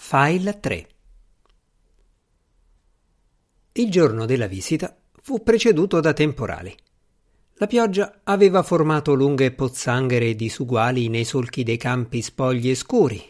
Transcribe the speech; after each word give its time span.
File 0.00 0.60
3 0.60 0.88
Il 3.72 3.90
giorno 3.90 4.26
della 4.26 4.46
visita 4.46 4.96
fu 5.20 5.42
preceduto 5.42 5.98
da 5.98 6.12
temporali. 6.12 6.72
La 7.54 7.66
pioggia 7.66 8.20
aveva 8.22 8.62
formato 8.62 9.12
lunghe 9.14 9.50
pozzanghere 9.50 10.36
disuguali 10.36 11.08
nei 11.08 11.24
solchi 11.24 11.64
dei 11.64 11.76
campi 11.76 12.22
spogli 12.22 12.70
e 12.70 12.76
scuri. 12.76 13.20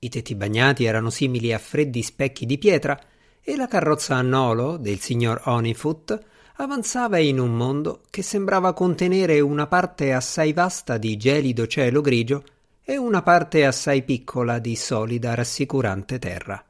I 0.00 0.08
tetti 0.10 0.34
bagnati 0.34 0.84
erano 0.84 1.08
simili 1.08 1.50
a 1.50 1.58
freddi 1.58 2.02
specchi 2.02 2.44
di 2.44 2.58
pietra 2.58 3.00
e 3.40 3.56
la 3.56 3.66
carrozza 3.66 4.14
a 4.14 4.22
nolo 4.22 4.76
del 4.76 5.00
signor 5.00 5.40
Honeyfoot 5.46 6.24
avanzava 6.56 7.16
in 7.18 7.40
un 7.40 7.56
mondo 7.56 8.02
che 8.10 8.20
sembrava 8.20 8.74
contenere 8.74 9.40
una 9.40 9.66
parte 9.66 10.12
assai 10.12 10.52
vasta 10.52 10.98
di 10.98 11.16
gelido 11.16 11.66
cielo 11.66 12.02
grigio 12.02 12.44
e 12.84 12.96
una 12.96 13.22
parte 13.22 13.64
assai 13.64 14.02
piccola 14.02 14.58
di 14.58 14.74
solida 14.76 15.34
rassicurante 15.34 16.18
terra. 16.18 16.64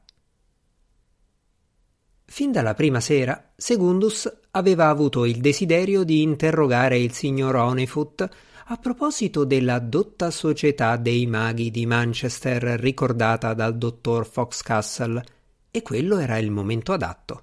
Fin 2.25 2.51
dalla 2.51 2.73
prima 2.73 2.99
sera, 2.99 3.51
Segundus 3.55 4.31
aveva 4.51 4.89
avuto 4.89 5.25
il 5.25 5.39
desiderio 5.39 6.03
di 6.03 6.21
interrogare 6.21 6.97
il 6.97 7.11
signor 7.11 7.55
Honeyfoot 7.55 8.29
a 8.65 8.77
proposito 8.77 9.43
della 9.43 9.79
dotta 9.79 10.31
società 10.31 10.95
dei 10.97 11.25
maghi 11.25 11.69
di 11.69 11.85
Manchester 11.85 12.79
ricordata 12.79 13.53
dal 13.53 13.77
dottor 13.77 14.25
Foxcastle, 14.25 15.23
e 15.69 15.81
quello 15.81 16.17
era 16.17 16.37
il 16.37 16.49
momento 16.49 16.93
adatto. 16.93 17.41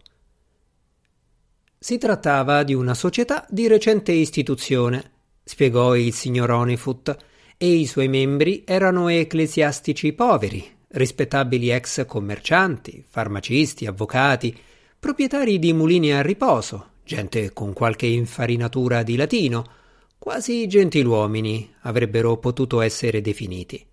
Si 1.78 1.98
trattava 1.98 2.62
di 2.62 2.74
una 2.74 2.94
società 2.94 3.46
di 3.48 3.66
recente 3.66 4.12
istituzione, 4.12 5.12
spiegò 5.44 5.96
il 5.96 6.12
signor 6.12 6.50
Honeyfoot, 6.50 7.16
e 7.62 7.74
i 7.74 7.84
suoi 7.84 8.08
membri 8.08 8.62
erano 8.64 9.08
ecclesiastici 9.08 10.14
poveri, 10.14 10.66
rispettabili 10.92 11.68
ex 11.68 12.06
commercianti, 12.06 13.04
farmacisti, 13.06 13.84
avvocati, 13.84 14.56
proprietari 14.98 15.58
di 15.58 15.74
mulini 15.74 16.10
a 16.14 16.22
riposo, 16.22 16.92
gente 17.04 17.52
con 17.52 17.74
qualche 17.74 18.06
infarinatura 18.06 19.02
di 19.02 19.14
latino, 19.14 19.72
quasi 20.16 20.66
gentiluomini 20.66 21.74
avrebbero 21.80 22.38
potuto 22.38 22.80
essere 22.80 23.20
definiti. 23.20 23.86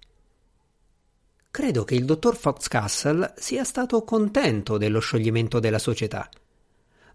Credo 1.52 1.84
che 1.84 1.96
il 1.96 2.06
dottor 2.06 2.38
Foxcastle 2.38 3.34
sia 3.36 3.66
stato 3.66 4.02
contento 4.06 4.78
dello 4.78 5.00
scioglimento 5.00 5.60
della 5.60 5.80
società. 5.80 6.30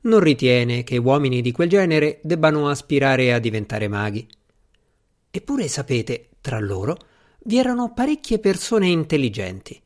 Non 0.03 0.21
ritiene 0.21 0.85
che 0.85 0.99
uomini 0.99 1.41
di 1.41 1.51
quel 1.51 1.71
genere 1.71 2.21
debbano 2.23 2.69
aspirare 2.69 3.33
a 3.33 3.39
diventare 3.39 3.89
maghi. 3.89 4.29
Eppure 5.31 5.67
sapete, 5.67 6.27
tra 6.43 6.59
loro 6.59 6.99
vi 7.45 7.57
erano 7.57 7.95
parecchie 7.95 8.39
persone 8.39 8.89
intelligenti. 8.89 9.81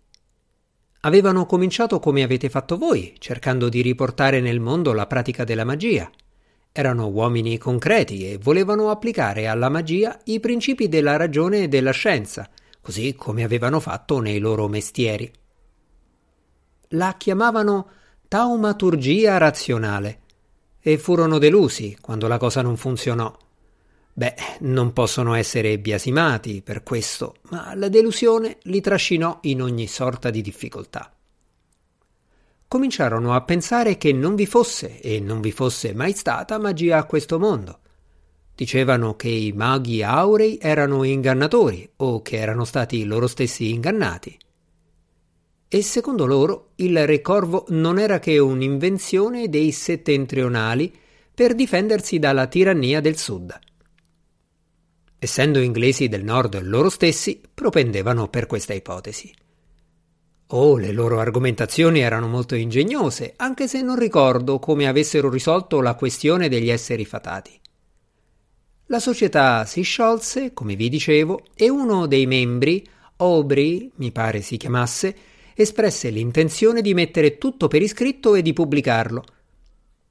Avevano 1.03 1.47
cominciato 1.47 2.01
come 2.01 2.25
avete 2.25 2.49
fatto 2.49 2.77
voi, 2.77 3.15
cercando 3.19 3.69
di 3.69 3.81
riportare 3.83 4.41
nel 4.41 4.59
mondo 4.59 4.93
la 4.93 5.07
pratica 5.07 5.45
della 5.45 5.65
magia. 5.65 6.11
Erano 6.73 7.07
uomini 7.09 7.59
concreti 7.59 8.29
e 8.29 8.39
volevano 8.39 8.91
applicare 8.91 9.47
alla 9.47 9.69
magia 9.69 10.19
i 10.25 10.41
principi 10.41 10.89
della 10.89 11.17
ragione 11.17 11.65
e 11.65 11.69
della 11.69 11.93
scienza, 11.93 12.49
così 12.81 13.15
come 13.15 13.45
avevano 13.45 13.79
fatto 13.79 14.19
nei 14.19 14.39
loro 14.39 14.67
mestieri. 14.67 15.31
La 16.91 17.15
chiamavano 17.17 17.89
taumaturgia 18.27 19.39
razionale 19.39 20.21
e 20.81 20.99
furono 20.99 21.39
delusi 21.39 21.97
quando 22.01 22.27
la 22.27 22.39
cosa 22.39 22.63
non 22.63 22.77
funzionò. 22.77 23.45
Beh, 24.19 24.35
non 24.61 24.95
possono 24.95 25.35
essere 25.35 25.79
biasimati 25.79 26.63
per 26.63 26.83
questo, 26.83 27.35
ma 27.51 27.75
la 27.75 27.91
delusione 27.91 28.57
li 28.63 28.81
trascinò 28.81 29.41
in 29.43 29.61
ogni 29.61 29.87
sorta 29.87 30.31
di 30.31 30.41
difficoltà. 30.41 31.15
Cominciarono 32.67 33.35
a 33.35 33.43
pensare 33.43 33.99
che 33.99 34.15
non 34.15 34.35
vi 34.35 34.47
fosse 34.47 35.03
e 35.03 35.21
non 35.21 35.43
vi 35.43 35.53
fosse 35.53 35.93
mai 35.93 36.15
stata 36.15 36.59
magia 36.59 36.97
a 36.97 37.05
questo 37.05 37.39
mondo. 37.39 37.81
Dicevano 38.55 39.17
che 39.17 39.29
i 39.29 39.53
maghi 39.53 40.03
aurei 40.03 40.57
erano 40.63 41.03
ingannatori 41.03 41.87
o 41.97 42.23
che 42.23 42.39
erano 42.39 42.65
stati 42.65 43.05
loro 43.05 43.27
stessi 43.27 43.69
ingannati. 43.69 44.35
E 45.69 45.83
secondo 45.83 46.25
loro 46.25 46.71
il 46.77 47.07
re 47.07 47.21
corvo 47.21 47.67
non 47.69 47.99
era 47.99 48.19
che 48.19 48.39
un'invenzione 48.39 49.51
dei 49.51 49.73
settentrionali 49.73 50.91
per 51.35 51.55
difendersi 51.55 52.19
dalla 52.19 52.47
tirannia 52.47 53.03
del 53.03 53.19
sud. 53.19 53.59
Essendo 55.19 55.61
inglesi 55.61 56.09
del 56.09 56.25
nord 56.25 56.61
loro 56.63 56.91
stessi, 56.91 57.41
propendevano 57.53 58.29
per 58.29 58.47
questa 58.47 58.75
ipotesi. 58.75 59.33
Oh, 60.51 60.77
le 60.77 60.93
loro 60.93 61.19
argomentazioni 61.19 62.01
erano 62.01 62.29
molto 62.29 62.55
ingegnose, 62.55 63.33
anche 63.37 63.67
se 63.67 63.83
non 63.83 63.99
ricordo 63.99 64.59
come 64.59 64.87
avessero 64.87 65.29
risolto 65.29 65.81
la 65.81 65.95
questione 65.95 66.49
degli 66.49 66.71
esseri 66.71 67.05
fatati. 67.05 67.59
La 68.87 69.01
società 69.01 69.65
si 69.65 69.83
sciolse, 69.83 70.53
come 70.53 70.77
vi 70.77 70.89
dicevo, 70.89 71.47
e 71.57 71.69
uno 71.69 72.07
dei 72.07 72.27
membri, 72.27 72.87
Aubrey, 73.17 73.91
mi 73.97 74.13
pare 74.13 74.43
si 74.43 74.57
chiamasse, 74.57 75.17
espresse 75.55 76.11
l'intenzione 76.11 76.83
di 76.83 76.95
mettere 76.95 77.39
tutto 77.39 77.67
per 77.67 77.83
iscritto 77.83 78.35
e 78.37 78.43
di 78.43 78.53
pubblicarlo, 78.53 79.25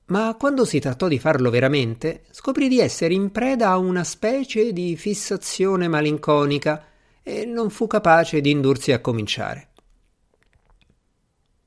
ma 0.07 0.35
quando 0.37 0.65
si 0.65 0.79
trattò 0.79 1.07
di 1.07 1.17
farlo 1.17 1.49
veramente, 1.49 2.23
scoprì 2.29 2.67
di 2.67 2.79
essere 2.79 3.13
in 3.13 3.31
preda 3.31 3.69
a 3.69 3.77
una 3.77 4.03
specie 4.03 4.71
di 4.71 4.95
fissazione 4.95 5.87
malinconica 5.87 6.85
e 7.23 7.45
non 7.45 7.71
fu 7.71 7.87
capace 7.87 8.39
di 8.39 8.51
indursi 8.51 8.91
a 8.91 9.01
cominciare. 9.01 9.69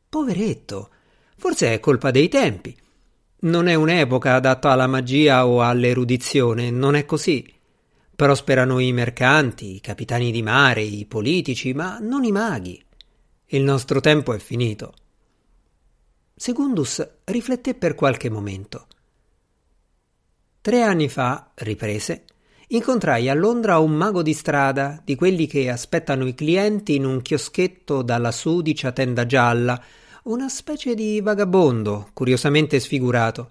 Poveretto, 0.08 0.90
forse 1.36 1.74
è 1.74 1.80
colpa 1.80 2.12
dei 2.12 2.28
tempi. 2.28 2.76
Non 3.40 3.66
è 3.66 3.74
un'epoca 3.74 4.34
adatta 4.34 4.70
alla 4.70 4.86
magia 4.86 5.46
o 5.46 5.62
all'erudizione, 5.62 6.70
non 6.70 6.94
è 6.94 7.04
così. 7.04 7.52
Prosperano 8.14 8.78
i 8.78 8.92
mercanti, 8.92 9.74
i 9.74 9.80
capitani 9.80 10.30
di 10.30 10.42
mare, 10.42 10.82
i 10.82 11.04
politici, 11.06 11.72
ma 11.72 11.98
non 12.00 12.24
i 12.24 12.32
maghi. 12.32 12.82
Il 13.46 13.62
nostro 13.62 14.00
tempo 14.00 14.32
è 14.32 14.38
finito. 14.38 14.94
Segundus 16.40 17.04
rifletté 17.24 17.74
per 17.74 17.96
qualche 17.96 18.30
momento. 18.30 18.86
Tre 20.60 20.82
anni 20.82 21.08
fa, 21.08 21.50
riprese, 21.54 22.26
incontrai 22.68 23.28
a 23.28 23.34
Londra 23.34 23.80
un 23.80 23.90
mago 23.90 24.22
di 24.22 24.32
strada, 24.34 25.02
di 25.04 25.16
quelli 25.16 25.48
che 25.48 25.68
aspettano 25.68 26.28
i 26.28 26.34
clienti 26.34 26.94
in 26.94 27.06
un 27.06 27.22
chioschetto 27.22 28.02
dalla 28.02 28.30
sudicia 28.30 28.92
tenda 28.92 29.26
gialla, 29.26 29.82
una 30.24 30.48
specie 30.48 30.94
di 30.94 31.20
vagabondo, 31.20 32.10
curiosamente 32.12 32.78
sfigurato. 32.78 33.48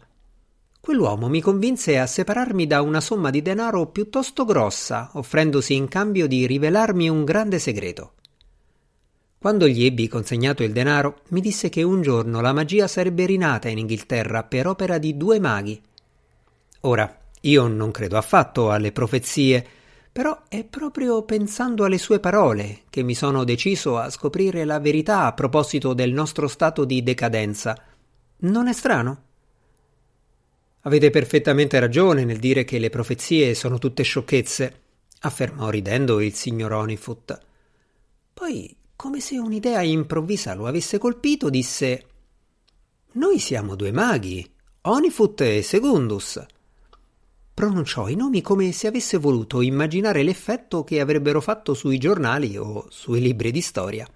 Quell'uomo 0.80 1.28
mi 1.28 1.42
convinse 1.42 2.00
a 2.00 2.08
separarmi 2.08 2.68
da 2.68 2.82
una 2.82 3.02
somma 3.02 3.32
di 3.32 3.42
denaro 3.42 3.88
piuttosto 3.88 4.46
grossa, 4.46 5.10
offrendosi 5.16 5.76
in 5.76 5.90
cambio 5.90 6.26
di 6.26 6.48
rivelarmi 6.48 7.10
un 7.10 7.26
grande 7.26 7.60
segreto. 7.60 8.14
Quando 9.48 9.66
gli 9.66 9.86
ebbi 9.86 10.10
consegnato 10.10 10.62
il 10.62 10.74
denaro, 10.74 11.22
mi 11.30 11.40
disse 11.40 11.70
che 11.70 11.82
un 11.82 12.02
giorno 12.02 12.42
la 12.42 12.52
magia 12.52 12.86
sarebbe 12.86 13.26
rinata 13.26 13.70
in 13.70 13.78
Inghilterra 13.78 14.44
per 14.44 14.68
opera 14.68 14.98
di 14.98 15.16
due 15.16 15.40
maghi. 15.40 15.82
Ora, 16.82 17.18
io 17.40 17.68
non 17.68 17.92
credo 17.92 18.18
affatto 18.18 18.72
alle 18.72 18.92
profezie, 18.92 19.66
però 20.12 20.38
è 20.50 20.66
proprio 20.66 21.24
pensando 21.24 21.86
alle 21.86 21.98
sue 21.98 22.20
parole 22.20 22.82
che 22.90 23.04
mi 23.04 23.16
sono 23.16 23.46
deciso 23.46 23.98
a 23.98 24.10
scoprire 24.10 24.66
la 24.66 24.82
verità 24.82 25.24
a 25.24 25.32
proposito 25.32 25.94
del 25.94 26.12
nostro 26.12 26.50
stato 26.50 26.84
di 26.84 27.02
decadenza. 27.02 27.82
Non 28.40 28.68
è 28.68 28.74
strano? 28.74 29.22
Avete 30.82 31.10
perfettamente 31.10 31.80
ragione 31.80 32.26
nel 32.26 32.40
dire 32.40 32.66
che 32.66 32.80
le 32.80 32.90
profezie 32.90 33.56
sono 33.56 33.78
tutte 33.80 34.04
sciocchezze, 34.04 34.82
affermò 35.22 35.70
ridendo 35.70 36.20
il 36.20 36.34
signor 36.34 36.74
Honeyfoot. 36.74 37.40
Poi 38.34 38.76
come 38.98 39.20
se 39.22 39.38
un'idea 39.38 39.84
improvvisa 39.84 40.56
lo 40.56 40.66
avesse 40.66 40.98
colpito, 40.98 41.52
disse 41.52 42.08
Noi 43.14 43.38
siamo 43.38 43.76
due 43.76 43.92
maghi, 43.92 44.46
Onifut 44.82 45.40
e 45.42 45.62
Segundus. 45.62 46.44
Pronunciò 47.54 48.08
i 48.08 48.16
nomi 48.16 48.42
come 48.42 48.72
se 48.72 48.88
avesse 48.88 49.18
voluto 49.18 49.62
immaginare 49.62 50.24
l'effetto 50.24 50.84
che 50.84 51.00
avrebbero 51.00 51.42
fatto 51.42 51.76
sui 51.76 52.00
giornali 52.00 52.58
o 52.58 52.88
sui 52.90 53.22
libri 53.22 53.52
di 53.52 53.62
storia. 53.62 54.10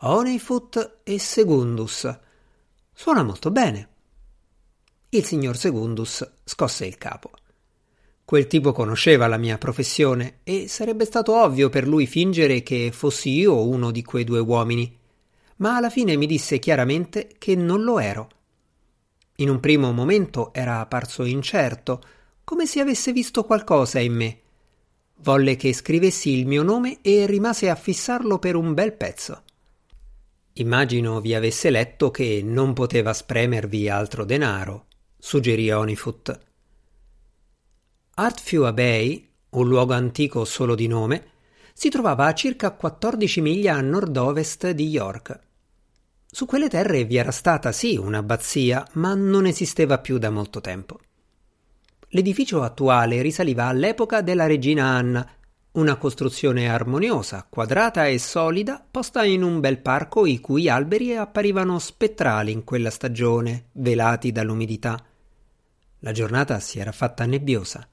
Onifut 0.00 1.00
e 1.02 1.18
Segundus. 1.18 2.18
Suona 2.92 3.22
molto 3.22 3.50
bene. 3.50 3.88
Il 5.10 5.24
signor 5.24 5.58
Segundus 5.58 6.26
scosse 6.42 6.86
il 6.86 6.96
capo. 6.96 7.32
Quel 8.26 8.48
tipo 8.48 8.72
conosceva 8.72 9.28
la 9.28 9.36
mia 9.36 9.56
professione 9.56 10.38
e 10.42 10.66
sarebbe 10.66 11.04
stato 11.04 11.32
ovvio 11.32 11.68
per 11.68 11.86
lui 11.86 12.08
fingere 12.08 12.64
che 12.64 12.90
fossi 12.92 13.30
io 13.30 13.64
uno 13.64 13.92
di 13.92 14.02
quei 14.02 14.24
due 14.24 14.40
uomini. 14.40 14.98
Ma 15.58 15.76
alla 15.76 15.90
fine 15.90 16.16
mi 16.16 16.26
disse 16.26 16.58
chiaramente 16.58 17.28
che 17.38 17.54
non 17.54 17.84
lo 17.84 18.00
ero. 18.00 18.28
In 19.36 19.48
un 19.48 19.60
primo 19.60 19.92
momento 19.92 20.52
era 20.52 20.80
apparso 20.80 21.22
incerto, 21.22 22.02
come 22.42 22.66
se 22.66 22.80
avesse 22.80 23.12
visto 23.12 23.44
qualcosa 23.44 24.00
in 24.00 24.14
me. 24.14 24.40
Volle 25.18 25.54
che 25.54 25.72
scrivessi 25.72 26.30
il 26.30 26.48
mio 26.48 26.64
nome 26.64 26.98
e 27.02 27.26
rimase 27.26 27.70
a 27.70 27.76
fissarlo 27.76 28.40
per 28.40 28.56
un 28.56 28.74
bel 28.74 28.92
pezzo. 28.94 29.42
Immagino 30.54 31.20
vi 31.20 31.32
avesse 31.32 31.70
letto 31.70 32.10
che 32.10 32.40
non 32.42 32.72
poteva 32.72 33.12
spremervi 33.12 33.88
altro 33.88 34.24
denaro, 34.24 34.86
suggerì 35.16 35.70
Onifoot. 35.70 36.45
Artfew 38.18 38.62
Abbey, 38.62 39.28
un 39.50 39.68
luogo 39.68 39.92
antico 39.92 40.46
solo 40.46 40.74
di 40.74 40.86
nome, 40.86 41.24
si 41.74 41.90
trovava 41.90 42.24
a 42.24 42.32
circa 42.32 42.70
14 42.70 43.42
miglia 43.42 43.74
a 43.74 43.82
nord-ovest 43.82 44.70
di 44.70 44.88
York. 44.88 45.38
Su 46.24 46.46
quelle 46.46 46.70
terre 46.70 47.04
vi 47.04 47.16
era 47.16 47.30
stata 47.30 47.72
sì 47.72 47.98
un'abbazia, 47.98 48.88
ma 48.92 49.14
non 49.14 49.44
esisteva 49.44 49.98
più 49.98 50.16
da 50.16 50.30
molto 50.30 50.62
tempo. 50.62 50.98
L'edificio 52.08 52.62
attuale 52.62 53.20
risaliva 53.20 53.66
all'epoca 53.66 54.22
della 54.22 54.46
regina 54.46 54.86
Anna, 54.86 55.30
una 55.72 55.96
costruzione 55.96 56.70
armoniosa, 56.70 57.46
quadrata 57.46 58.06
e 58.06 58.18
solida, 58.18 58.82
posta 58.90 59.24
in 59.24 59.42
un 59.42 59.60
bel 59.60 59.80
parco 59.80 60.24
i 60.24 60.40
cui 60.40 60.70
alberi 60.70 61.14
apparivano 61.14 61.78
spettrali 61.78 62.50
in 62.50 62.64
quella 62.64 62.88
stagione, 62.88 63.66
velati 63.72 64.32
dall'umidità. 64.32 65.04
La 65.98 66.12
giornata 66.12 66.60
si 66.60 66.78
era 66.78 66.92
fatta 66.92 67.26
nebbiosa. 67.26 67.86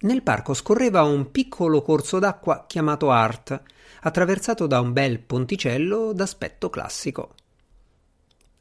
Nel 0.00 0.22
parco 0.22 0.54
scorreva 0.54 1.02
un 1.02 1.32
piccolo 1.32 1.82
corso 1.82 2.20
d'acqua 2.20 2.66
chiamato 2.68 3.10
Art, 3.10 3.60
attraversato 4.02 4.68
da 4.68 4.78
un 4.78 4.92
bel 4.92 5.18
ponticello 5.18 6.12
d'aspetto 6.12 6.70
classico. 6.70 7.34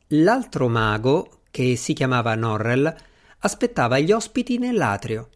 L'altro 0.07 0.67
mago, 0.67 1.41
che 1.51 1.75
si 1.75 1.93
chiamava 1.93 2.33
Norrell, 2.33 2.91
aspettava 3.39 3.99
gli 3.99 4.11
ospiti 4.11 4.57
nell'atrio. 4.57 5.29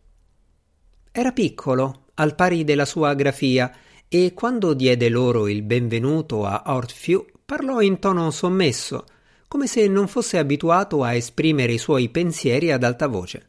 Era 1.12 1.32
piccolo, 1.34 2.06
al 2.16 2.34
pari 2.34 2.64
della 2.64 2.86
sua 2.86 3.14
grafia, 3.14 3.72
e 4.08 4.34
quando 4.34 4.74
diede 4.74 5.08
loro 5.08 5.48
il 5.48 5.62
benvenuto 5.62 6.46
a 6.46 6.64
Ortfew 6.66 7.28
parlò 7.46 7.80
in 7.80 8.00
tono 8.00 8.32
sommesso, 8.32 9.06
come 9.48 9.68
se 9.68 9.88
non 9.88 10.08
fosse 10.08 10.40
abituato 10.40 11.04
a 11.04 11.14
esprimere 11.14 11.74
i 11.74 11.78
suoi 11.78 12.10
pensieri 12.10 12.72
ad 12.72 12.84
alta 12.84 13.06
voce. 13.06 13.46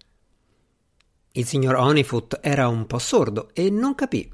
Il 1.34 1.46
signor 1.46 1.76
Honeyfoot 1.76 2.40
era 2.42 2.68
un 2.68 2.86
po' 2.86 2.98
sordo 2.98 3.50
e 3.54 3.70
non 3.70 3.94
capì. 3.94 4.30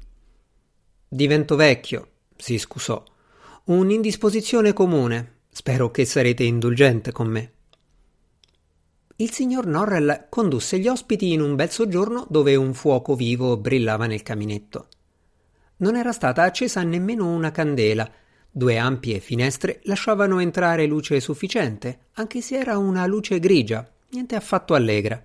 Divento 1.07 1.55
vecchio, 1.55 2.07
si 2.35 2.57
scusò. 2.57 3.01
Un'indisposizione 3.65 4.73
comune. 4.73 5.37
Spero 5.49 5.91
che 5.91 6.03
sarete 6.03 6.43
indulgente 6.43 7.13
con 7.13 7.27
me. 7.27 7.51
Il 9.15 9.31
signor 9.31 9.65
Norrell 9.65 10.25
condusse 10.27 10.77
gli 10.77 10.89
ospiti 10.89 11.31
in 11.31 11.41
un 11.41 11.55
bel 11.55 11.69
soggiorno 11.69 12.27
dove 12.29 12.55
un 12.55 12.73
fuoco 12.73 13.15
vivo 13.15 13.55
brillava 13.55 14.05
nel 14.05 14.21
caminetto. 14.21 14.87
Non 15.77 15.95
era 15.95 16.11
stata 16.11 16.43
accesa 16.43 16.83
nemmeno 16.83 17.31
una 17.31 17.51
candela. 17.51 18.09
Due 18.51 18.77
ampie 18.77 19.19
finestre 19.19 19.79
lasciavano 19.83 20.39
entrare 20.39 20.85
luce 20.85 21.21
sufficiente, 21.21 22.07
anche 22.13 22.41
se 22.41 22.57
era 22.57 22.77
una 22.77 23.05
luce 23.05 23.39
grigia, 23.39 23.89
niente 24.09 24.35
affatto 24.35 24.73
allegra. 24.73 25.21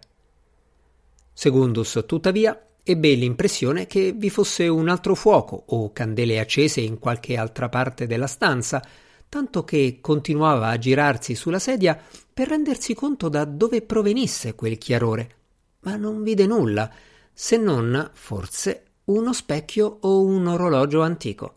Segundus, 1.34 2.04
tuttavia, 2.06 2.58
ebbe 2.82 3.12
l'impressione 3.14 3.86
che 3.86 4.12
vi 4.12 4.31
fosse 4.31 4.69
un 4.69 4.88
altro 4.88 5.16
fuoco 5.16 5.64
o 5.66 5.92
candele 5.92 6.38
accese 6.38 6.81
in 6.81 6.98
qualche 7.00 7.36
altra 7.36 7.69
parte 7.69 8.06
della 8.06 8.28
stanza, 8.28 8.82
tanto 9.28 9.64
che 9.64 9.98
continuava 10.00 10.69
a 10.69 10.78
girarsi 10.78 11.34
sulla 11.34 11.58
sedia 11.58 12.00
per 12.32 12.48
rendersi 12.48 12.94
conto 12.94 13.28
da 13.28 13.44
dove 13.44 13.82
provenisse 13.82 14.54
quel 14.54 14.78
chiarore, 14.78 15.36
ma 15.81 15.96
non 15.96 16.22
vide 16.22 16.46
nulla, 16.46 16.88
se 17.32 17.56
non, 17.56 18.10
forse, 18.14 18.84
uno 19.06 19.32
specchio 19.32 19.98
o 20.02 20.22
un 20.22 20.46
orologio 20.46 21.02
antico. 21.02 21.54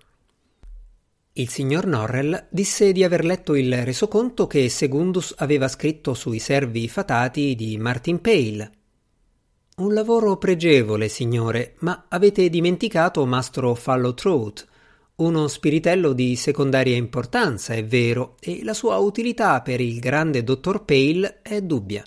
Il 1.34 1.50
signor 1.50 1.86
Norrell 1.86 2.48
disse 2.50 2.92
di 2.92 3.04
aver 3.04 3.24
letto 3.24 3.54
il 3.54 3.86
resoconto 3.86 4.48
che 4.48 4.70
Segundus 4.70 5.36
aveva 5.38 5.68
scritto 5.68 6.16
sui 6.16 6.40
servi 6.40 6.90
fatati 6.90 7.54
di 7.54 7.78
Martin 7.78 8.20
Pale, 8.22 8.72
un 9.80 9.94
lavoro 9.94 10.38
pregevole, 10.38 11.08
signore, 11.08 11.76
ma 11.82 12.06
avete 12.10 12.50
dimenticato 12.50 13.24
mastro 13.28 13.76
Fallow-Trout, 13.76 14.68
uno 15.18 15.48
spiritello 15.48 16.14
di 16.14 16.36
secondaria 16.36 16.96
importanza, 16.96 17.76
è 17.76 17.86
vero, 17.86 18.38
e 18.40 18.64
la 18.64 18.74
sua 18.74 18.98
utilità 18.98 19.62
per 19.62 19.80
il 19.80 20.00
grande 20.00 20.44
dottor 20.44 20.84
Pale 20.84 21.42
è 21.44 21.62
dubbia. 21.62 22.04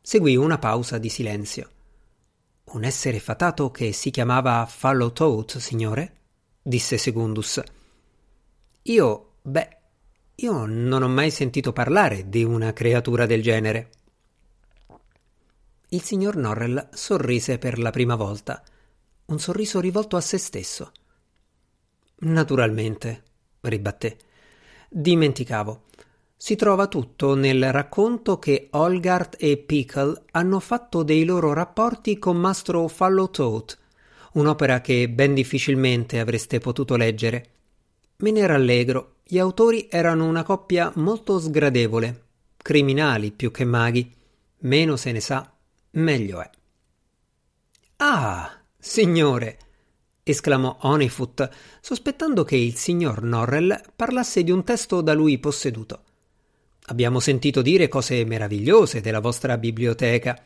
Seguì 0.00 0.34
una 0.34 0.56
pausa 0.56 0.96
di 0.96 1.10
silenzio. 1.10 1.68
Un 2.64 2.84
essere 2.84 3.20
fatato 3.20 3.70
che 3.70 3.92
si 3.92 4.10
chiamava 4.10 4.64
Fallow-Trout, 4.64 5.58
signore? 5.58 6.14
disse 6.62 6.96
Segundus. 6.96 7.60
Io, 8.84 9.32
beh, 9.42 9.76
io 10.36 10.64
non 10.64 11.02
ho 11.02 11.08
mai 11.08 11.30
sentito 11.30 11.74
parlare 11.74 12.30
di 12.30 12.42
una 12.42 12.72
creatura 12.72 13.26
del 13.26 13.42
genere. 13.42 13.90
Il 15.92 16.00
signor 16.00 16.36
Norrell 16.36 16.88
sorrise 16.94 17.58
per 17.58 17.78
la 17.78 17.90
prima 17.90 18.14
volta, 18.14 18.62
un 19.26 19.38
sorriso 19.38 19.78
rivolto 19.78 20.16
a 20.16 20.22
se 20.22 20.38
stesso. 20.38 20.90
Naturalmente, 22.20 23.22
ribatté. 23.60 24.16
Dimenticavo. 24.88 25.82
Si 26.34 26.56
trova 26.56 26.86
tutto 26.86 27.34
nel 27.34 27.70
racconto 27.70 28.38
che 28.38 28.68
Olgart 28.70 29.36
e 29.38 29.58
Pickle 29.58 30.22
hanno 30.30 30.60
fatto 30.60 31.02
dei 31.02 31.26
loro 31.26 31.52
rapporti 31.52 32.18
con 32.18 32.38
Mastro 32.38 32.88
Fallow-Toad, 32.88 33.78
un'opera 34.32 34.80
che 34.80 35.10
ben 35.10 35.34
difficilmente 35.34 36.20
avreste 36.20 36.58
potuto 36.58 36.96
leggere. 36.96 37.50
Me 38.16 38.30
ne 38.30 38.46
rallegro, 38.46 39.16
gli 39.22 39.38
autori 39.38 39.88
erano 39.90 40.24
una 40.24 40.42
coppia 40.42 40.90
molto 40.94 41.38
sgradevole, 41.38 42.22
criminali 42.56 43.30
più 43.30 43.50
che 43.50 43.66
maghi. 43.66 44.10
Meno 44.64 44.96
se 44.96 45.12
ne 45.12 45.20
sa, 45.20 45.51
meglio 45.92 46.40
è. 46.40 46.50
Ah, 47.96 48.60
signore! 48.78 49.58
esclamò 50.22 50.76
Honeyfoot, 50.80 51.50
sospettando 51.80 52.44
che 52.44 52.56
il 52.56 52.76
signor 52.76 53.22
Norrell 53.22 53.80
parlasse 53.96 54.44
di 54.44 54.50
un 54.50 54.62
testo 54.64 55.00
da 55.00 55.14
lui 55.14 55.38
posseduto. 55.38 56.04
Abbiamo 56.86 57.20
sentito 57.20 57.62
dire 57.62 57.88
cose 57.88 58.24
meravigliose 58.24 59.00
della 59.00 59.20
vostra 59.20 59.56
biblioteca. 59.56 60.40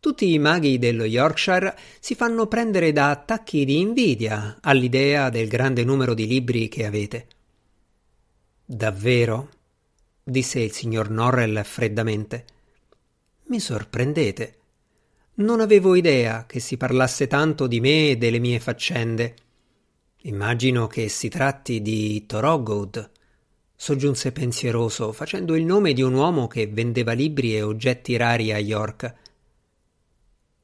Tutti 0.00 0.32
i 0.32 0.38
maghi 0.38 0.78
dello 0.78 1.04
Yorkshire 1.04 1.76
si 2.00 2.14
fanno 2.14 2.46
prendere 2.46 2.92
da 2.92 3.10
attacchi 3.10 3.64
di 3.64 3.78
invidia 3.78 4.58
all'idea 4.60 5.30
del 5.30 5.48
grande 5.48 5.84
numero 5.84 6.14
di 6.14 6.26
libri 6.26 6.68
che 6.68 6.86
avete. 6.86 7.26
Davvero? 8.64 9.50
disse 10.22 10.60
il 10.60 10.72
signor 10.72 11.10
Norrell 11.10 11.62
freddamente. 11.64 12.44
Mi 13.46 13.60
sorprendete. 13.60 14.56
Non 15.38 15.60
avevo 15.60 15.94
idea 15.94 16.46
che 16.46 16.58
si 16.58 16.76
parlasse 16.76 17.28
tanto 17.28 17.68
di 17.68 17.78
me 17.78 18.10
e 18.10 18.16
delle 18.16 18.40
mie 18.40 18.58
faccende. 18.58 19.36
Immagino 20.22 20.88
che 20.88 21.08
si 21.08 21.28
tratti 21.28 21.80
di 21.80 22.26
Thorogood, 22.26 23.08
soggiunse 23.76 24.32
pensieroso, 24.32 25.12
facendo 25.12 25.54
il 25.54 25.64
nome 25.64 25.92
di 25.92 26.02
un 26.02 26.14
uomo 26.14 26.48
che 26.48 26.66
vendeva 26.66 27.12
libri 27.12 27.54
e 27.54 27.62
oggetti 27.62 28.16
rari 28.16 28.52
a 28.52 28.58
York. 28.58 29.14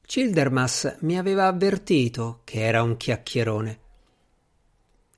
Childermas 0.05 0.97
mi 1.03 1.19
aveva 1.19 1.47
avvertito 1.47 2.41
che 2.43 2.59
era 2.59 2.83
un 2.83 2.97
chiacchierone. 2.97 3.79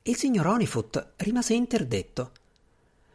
Il 0.03 0.17
signor 0.17 0.49
Onifoot 0.49 1.15
rimase 1.17 1.55
interdetto. 1.55 2.33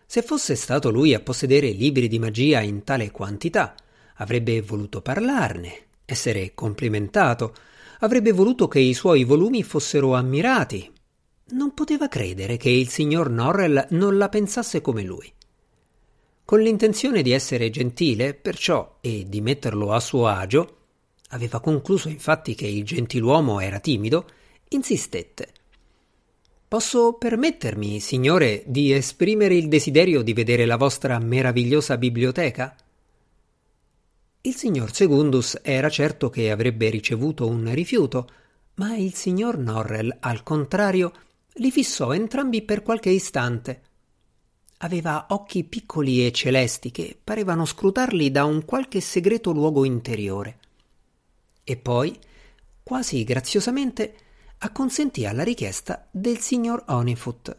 Se 0.07 0.23
fosse 0.23 0.55
stato 0.55 0.89
lui 0.89 1.13
a 1.13 1.19
possedere 1.19 1.69
libri 1.69 2.07
di 2.07 2.17
magia 2.17 2.61
in 2.61 2.83
tale 2.83 3.11
quantità, 3.11 3.75
avrebbe 4.15 4.59
voluto 4.61 5.03
parlarne 5.03 5.89
essere 6.11 6.53
complimentato, 6.53 7.55
avrebbe 7.99 8.31
voluto 8.31 8.67
che 8.67 8.79
i 8.79 8.93
suoi 8.93 9.23
volumi 9.23 9.63
fossero 9.63 10.13
ammirati. 10.13 10.91
Non 11.51 11.73
poteva 11.73 12.07
credere 12.07 12.57
che 12.57 12.69
il 12.69 12.89
signor 12.89 13.29
Norrell 13.29 13.87
non 13.91 14.17
la 14.17 14.29
pensasse 14.29 14.81
come 14.81 15.03
lui. 15.03 15.31
Con 16.43 16.59
l'intenzione 16.59 17.21
di 17.21 17.31
essere 17.31 17.69
gentile, 17.69 18.33
perciò, 18.33 18.97
e 19.01 19.25
di 19.27 19.41
metterlo 19.41 19.91
a 19.93 19.99
suo 19.99 20.27
agio, 20.27 20.77
aveva 21.29 21.61
concluso 21.61 22.09
infatti 22.09 22.55
che 22.55 22.67
il 22.67 22.83
gentiluomo 22.83 23.59
era 23.59 23.79
timido, 23.79 24.27
insistette. 24.69 25.53
Posso 26.67 27.13
permettermi, 27.13 27.99
signore, 27.99 28.63
di 28.65 28.91
esprimere 28.91 29.55
il 29.55 29.67
desiderio 29.67 30.21
di 30.21 30.33
vedere 30.33 30.65
la 30.65 30.77
vostra 30.77 31.19
meravigliosa 31.19 31.97
biblioteca? 31.97 32.75
Il 34.43 34.55
signor 34.55 34.91
Segundus 34.91 35.59
era 35.61 35.87
certo 35.87 36.31
che 36.31 36.49
avrebbe 36.49 36.89
ricevuto 36.89 37.47
un 37.47 37.71
rifiuto, 37.75 38.27
ma 38.75 38.95
il 38.95 39.13
signor 39.13 39.59
Norrell, 39.59 40.17
al 40.19 40.41
contrario, 40.41 41.13
li 41.55 41.69
fissò 41.69 42.11
entrambi 42.11 42.63
per 42.63 42.81
qualche 42.81 43.11
istante. 43.11 43.81
Aveva 44.77 45.27
occhi 45.29 45.63
piccoli 45.63 46.25
e 46.25 46.31
celesti 46.31 46.89
che 46.89 47.15
parevano 47.23 47.65
scrutarli 47.65 48.31
da 48.31 48.43
un 48.45 48.65
qualche 48.65 48.99
segreto 48.99 49.51
luogo 49.51 49.85
interiore. 49.85 50.57
E 51.63 51.77
poi, 51.77 52.17
quasi 52.81 53.23
graziosamente, 53.23 54.15
acconsentì 54.57 55.27
alla 55.27 55.43
richiesta 55.43 56.07
del 56.09 56.39
signor 56.39 56.83
Honeyfoot. 56.87 57.55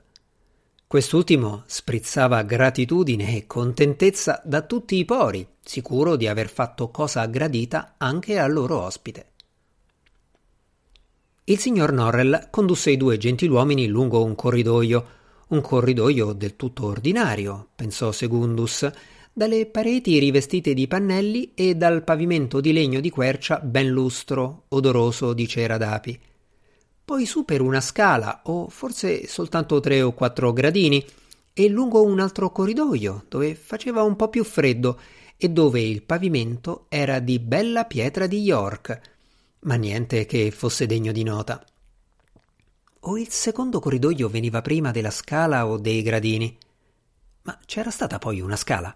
Quest'ultimo 0.92 1.62
sprizzava 1.64 2.42
gratitudine 2.42 3.34
e 3.34 3.46
contentezza 3.46 4.42
da 4.44 4.61
tutti 4.61 4.96
i 4.96 5.06
pori, 5.06 5.46
sicuro 5.64 6.16
di 6.16 6.28
aver 6.28 6.50
fatto 6.50 6.90
cosa 6.90 7.25
gradita 7.25 7.94
anche 7.96 8.38
al 8.38 8.52
loro 8.52 8.78
ospite. 8.78 9.26
Il 11.44 11.58
signor 11.58 11.92
Norrell 11.92 12.50
condusse 12.50 12.90
i 12.90 12.99
due 12.99 13.16
gentiluomini 13.16 13.87
lungo 13.87 14.22
un 14.22 14.34
corridoio, 14.34 15.06
un 15.49 15.62
corridoio 15.62 16.34
del 16.34 16.56
tutto 16.56 16.84
ordinario, 16.84 17.68
pensò 17.75 18.12
Segundus, 18.12 18.87
dalle 19.32 19.64
pareti 19.64 20.18
rivestite 20.18 20.75
di 20.75 20.87
pannelli 20.87 21.52
e 21.54 21.75
dal 21.75 22.04
pavimento 22.04 22.61
di 22.61 22.75
legno 22.75 23.00
di 23.00 23.08
quercia 23.08 23.61
ben 23.61 23.88
lustro, 23.88 24.64
odoroso 24.68 25.32
di 25.32 25.49
cera 25.49 25.78
d'api 25.78 26.20
poi 27.12 27.26
su 27.26 27.45
per 27.45 27.61
una 27.61 27.83
scala, 27.83 28.40
o 28.45 28.71
forse 28.71 29.26
soltanto 29.26 29.81
tre 29.81 30.00
o 30.00 30.12
quattro 30.12 30.50
gradini, 30.54 31.04
e 31.52 31.69
lungo 31.69 32.02
un 32.02 32.19
altro 32.21 32.50
corridoio, 32.50 33.26
dove 33.28 33.54
faceva 33.54 34.02
un 34.02 34.16
po' 34.16 34.31
più 34.31 34.42
freddo 34.45 34.99
e 35.37 35.50
dove 35.50 35.83
il 35.83 36.04
pavimento 36.04 36.87
era 36.88 37.19
di 37.19 37.38
bella 37.38 37.85
pietra 37.85 38.26
di 38.26 38.40
York, 38.40 39.00
ma 39.61 39.75
niente 39.75 40.25
che 40.25 40.50
fosse 40.52 40.87
degno 40.87 41.12
di 41.12 41.23
nota. 41.23 41.62
O 43.00 43.19
il 43.19 43.28
secondo 43.28 43.78
corridoio 43.78 44.31
veniva 44.31 44.62
prima 44.62 44.90
della 44.90 45.11
scala 45.11 45.66
o 45.66 45.76
dei 45.76 46.00
gradini. 46.00 46.57
Ma 47.42 47.59
c'era 47.66 47.90
stata 47.90 48.19
poi 48.19 48.40
una 48.40 48.57
scala. 48.57 48.90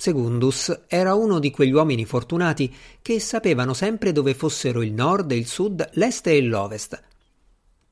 Segundus 0.00 0.84
era 0.86 1.12
uno 1.14 1.38
di 1.38 1.50
quegli 1.50 1.72
uomini 1.72 2.06
fortunati 2.06 2.74
che 3.02 3.20
sapevano 3.20 3.74
sempre 3.74 4.12
dove 4.12 4.32
fossero 4.32 4.80
il 4.80 4.94
nord, 4.94 5.32
il 5.32 5.46
sud, 5.46 5.90
l'est 5.92 6.26
e 6.26 6.40
l'ovest. 6.40 7.02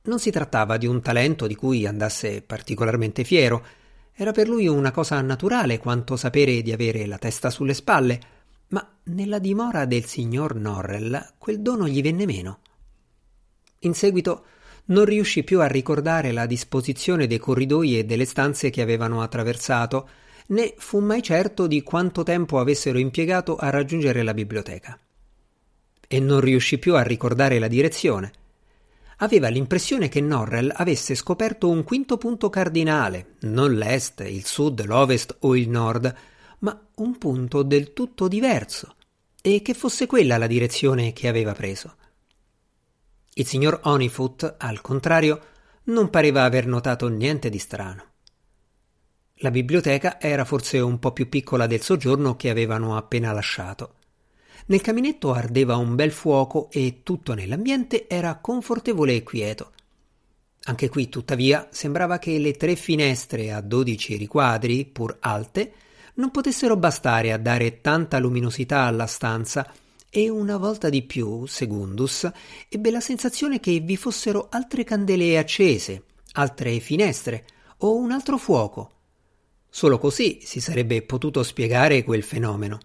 Non 0.05 0.19
si 0.19 0.31
trattava 0.31 0.79
di 0.79 0.87
un 0.87 1.03
talento 1.03 1.47
di 1.47 1.55
cui 1.55 1.87
andasse 1.87 2.41
particolarmente 2.41 3.25
fiero, 3.25 3.63
era 4.15 4.33
per 4.33 4.49
lui 4.49 4.67
una 4.67 4.91
cosa 4.91 5.21
naturale 5.21 5.79
quanto 5.79 6.17
sapere 6.17 6.63
di 6.63 6.73
avere 6.73 7.05
la 7.05 7.19
testa 7.19 7.51
sulle 7.51 7.75
spalle, 7.75 8.21
ma 8.69 8.89
nella 9.05 9.39
dimora 9.39 9.85
del 9.85 10.07
signor 10.07 10.55
Norrell 10.55 11.35
quel 11.37 11.61
dono 11.61 11.87
gli 11.87 12.01
venne 12.01 12.25
meno. 12.25 12.61
In 13.81 13.93
seguito 13.93 14.45
non 14.87 15.05
riuscì 15.05 15.45
più 15.45 15.61
a 15.61 15.67
ricordare 15.67 16.33
la 16.33 16.47
disposizione 16.47 17.27
dei 17.27 17.39
corridoi 17.39 17.99
e 17.99 18.05
delle 18.07 18.25
stanze 18.25 18.71
che 18.71 18.81
avevano 18.81 19.21
attraversato, 19.21 20.09
né 20.49 20.75
fu 20.77 21.01
mai 21.01 21.23
certo 21.23 21.67
di 21.67 21.83
quanto 21.83 22.23
tempo 22.23 22.59
avessero 22.59 22.99
impiegato 22.99 23.57
a 23.57 23.71
raggiungere 23.71 24.23
la 24.23 24.35
biblioteca. 24.35 24.99
E 26.07 26.21
non 26.21 26.41
riuscì 26.41 26.79
più 26.79 26.95
a 26.95 27.03
ricordare 27.03 27.59
la 27.59 27.69
direzione. 27.69 28.33
Aveva 29.19 29.49
l'impressione 29.49 30.09
che 30.09 30.21
Norrell 30.21 30.73
avesse 30.75 31.15
scoperto 31.15 31.69
un 31.69 31.83
quinto 31.83 32.17
punto 32.17 32.49
cardinale, 32.49 33.35
non 33.41 33.75
l'est, 33.75 34.21
il 34.21 34.47
sud, 34.47 34.85
l'ovest 34.85 35.37
o 35.41 35.57
il 35.57 35.69
nord, 35.69 36.15
ma 36.61 36.89
un 36.95 37.19
punto 37.19 37.63
del 37.63 37.93
tutto 37.93 38.29
diverso, 38.29 38.95
e 39.43 39.61
che 39.61 39.75
fosse 39.75 40.07
quella 40.07 40.39
la 40.39 40.47
direzione 40.47 41.13
che 41.13 41.29
aveva 41.29 41.53
preso. 41.53 41.97
Il 43.35 43.47
signor 43.47 43.81
Honeyfoot, 43.83 44.55
al 44.59 44.81
contrario, 44.81 45.41
non 45.85 46.11
pareva 46.11 46.45
aver 46.45 46.67
notato 46.67 47.09
niente 47.09 47.49
di 47.49 47.59
strano. 47.59 48.08
La 49.41 49.53
biblioteca 49.53 50.21
era 50.21 50.45
forse 50.45 50.81
un 50.81 50.99
po' 50.99 51.13
più 51.13 51.29
piccola 51.29 51.69
del 51.69 51.81
soggiorno 51.81 52.35
che 52.35 52.51
avevano 52.51 52.97
appena 52.97 53.31
lasciato. 53.31 53.95
Nel 54.67 54.81
caminetto 54.81 55.33
ardeva 55.33 55.77
un 55.77 55.95
bel 55.95 56.11
fuoco 56.11 56.69
e 56.73 57.03
tutto 57.05 57.35
nell'ambiente 57.35 58.09
era 58.09 58.35
confortevole 58.39 59.15
e 59.15 59.23
quieto. 59.23 59.73
Anche 60.65 60.89
qui, 60.89 61.09
tuttavia, 61.09 61.69
sembrava 61.71 62.19
che 62.19 62.37
le 62.39 62.55
tre 62.55 62.75
finestre 62.75 63.53
a 63.53 63.61
dodici 63.61 64.17
riquadri, 64.17 64.85
pur 64.85 65.17
alte, 65.21 65.73
non 66.15 66.33
potessero 66.33 66.77
bastare 66.77 67.33
a 67.33 67.39
dare 67.39 67.81
tanta 67.81 68.19
luminosità 68.19 68.81
alla 68.81 69.07
stanza 69.07 69.73
e 70.11 70.29
una 70.29 70.57
volta 70.57 70.89
di 70.89 71.03
più, 71.03 71.47
Segundus, 71.47 72.29
ebbe 72.69 72.91
la 72.91 73.01
sensazione 73.01 73.61
che 73.61 73.79
vi 73.79 73.97
fossero 73.97 74.49
altre 74.51 74.83
candele 74.83 75.39
accese, 75.39 76.03
altre 76.33 76.81
finestre 76.81 77.47
o 77.79 77.95
un 77.95 78.11
altro 78.11 78.37
fuoco 78.37 78.95
Solo 79.79 79.99
così 79.99 80.41
si 80.43 80.61
sarebbe 80.61 81.03
potuto 81.03 81.45
spiegare 81.45 82.03
quel 82.03 82.25
fenomeno. 82.25 82.81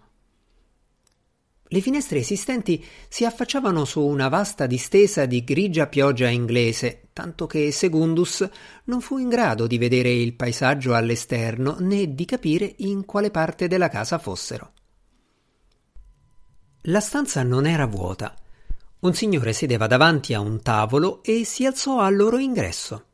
Le 1.66 1.80
finestre 1.80 2.20
esistenti 2.20 2.84
si 3.08 3.24
affacciavano 3.24 3.84
su 3.84 4.00
una 4.00 4.28
vasta 4.28 4.66
distesa 4.66 5.26
di 5.26 5.42
grigia 5.42 5.88
pioggia 5.88 6.28
inglese, 6.28 7.08
tanto 7.12 7.48
che 7.48 7.72
Segundus 7.72 8.48
non 8.84 9.00
fu 9.00 9.18
in 9.18 9.28
grado 9.28 9.66
di 9.66 9.76
vedere 9.76 10.12
il 10.12 10.34
paesaggio 10.34 10.94
all'esterno 10.94 11.78
né 11.80 12.14
di 12.14 12.24
capire 12.24 12.74
in 12.76 13.04
quale 13.04 13.32
parte 13.32 13.66
della 13.66 13.88
casa 13.88 14.20
fossero. 14.20 14.72
La 16.82 17.00
stanza 17.00 17.42
non 17.42 17.66
era 17.66 17.86
vuota. 17.86 18.36
Un 19.00 19.14
signore 19.14 19.52
sedeva 19.52 19.88
davanti 19.88 20.32
a 20.32 20.38
un 20.38 20.62
tavolo 20.62 21.24
e 21.24 21.44
si 21.44 21.66
alzò 21.66 21.98
al 21.98 22.14
loro 22.14 22.38
ingresso. 22.38 23.06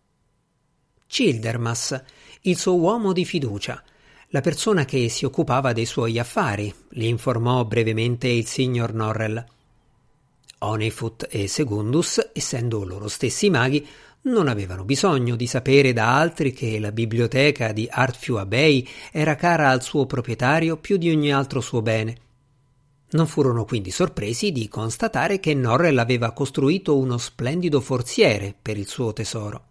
Childermas, 1.07 1.99
il 2.43 2.57
suo 2.57 2.77
uomo 2.77 3.13
di 3.13 3.27
fiducia, 3.27 3.83
la 4.29 4.41
persona 4.41 4.87
che 4.87 5.11
si 5.11 5.27
occupava 5.27 5.75
dei 5.75 5.85
suoi 5.85 6.19
affari, 6.19 6.73
gli 6.89 7.05
informò 7.05 7.67
brevemente 7.67 8.29
il 8.29 8.47
signor 8.47 8.95
Norrell. 8.95 9.45
Honeyfoot 10.61 11.27
e 11.29 11.49
Segundus, 11.49 12.31
essendo 12.33 12.83
loro 12.85 13.09
stessi 13.09 13.51
maghi, 13.51 13.87
non 14.23 14.49
avevano 14.49 14.85
bisogno 14.85 15.37
di 15.37 15.47
sapere 15.47 15.93
da 15.93 16.17
altri 16.19 16.53
che 16.53 16.79
la 16.79 16.93
biblioteca 16.93 17.73
di 17.73 17.87
Artfew 17.91 18.37
Abbey 18.37 18.87
era 19.13 19.35
cara 19.35 19.69
al 19.69 19.83
suo 19.83 20.07
proprietario 20.07 20.79
più 20.79 20.97
di 20.97 21.11
ogni 21.11 21.33
altro 21.33 21.61
suo 21.61 21.83
bene. 21.83 22.17
Non 23.11 23.27
furono 23.27 23.65
quindi 23.67 23.91
sorpresi 23.91 24.51
di 24.51 24.67
constatare 24.69 25.41
che 25.41 25.53
Norrell 25.53 25.99
aveva 25.99 26.33
costruito 26.33 26.97
uno 26.97 27.19
splendido 27.19 27.81
forziere 27.81 28.55
per 28.61 28.79
il 28.79 28.87
suo 28.87 29.13
tesoro. 29.13 29.65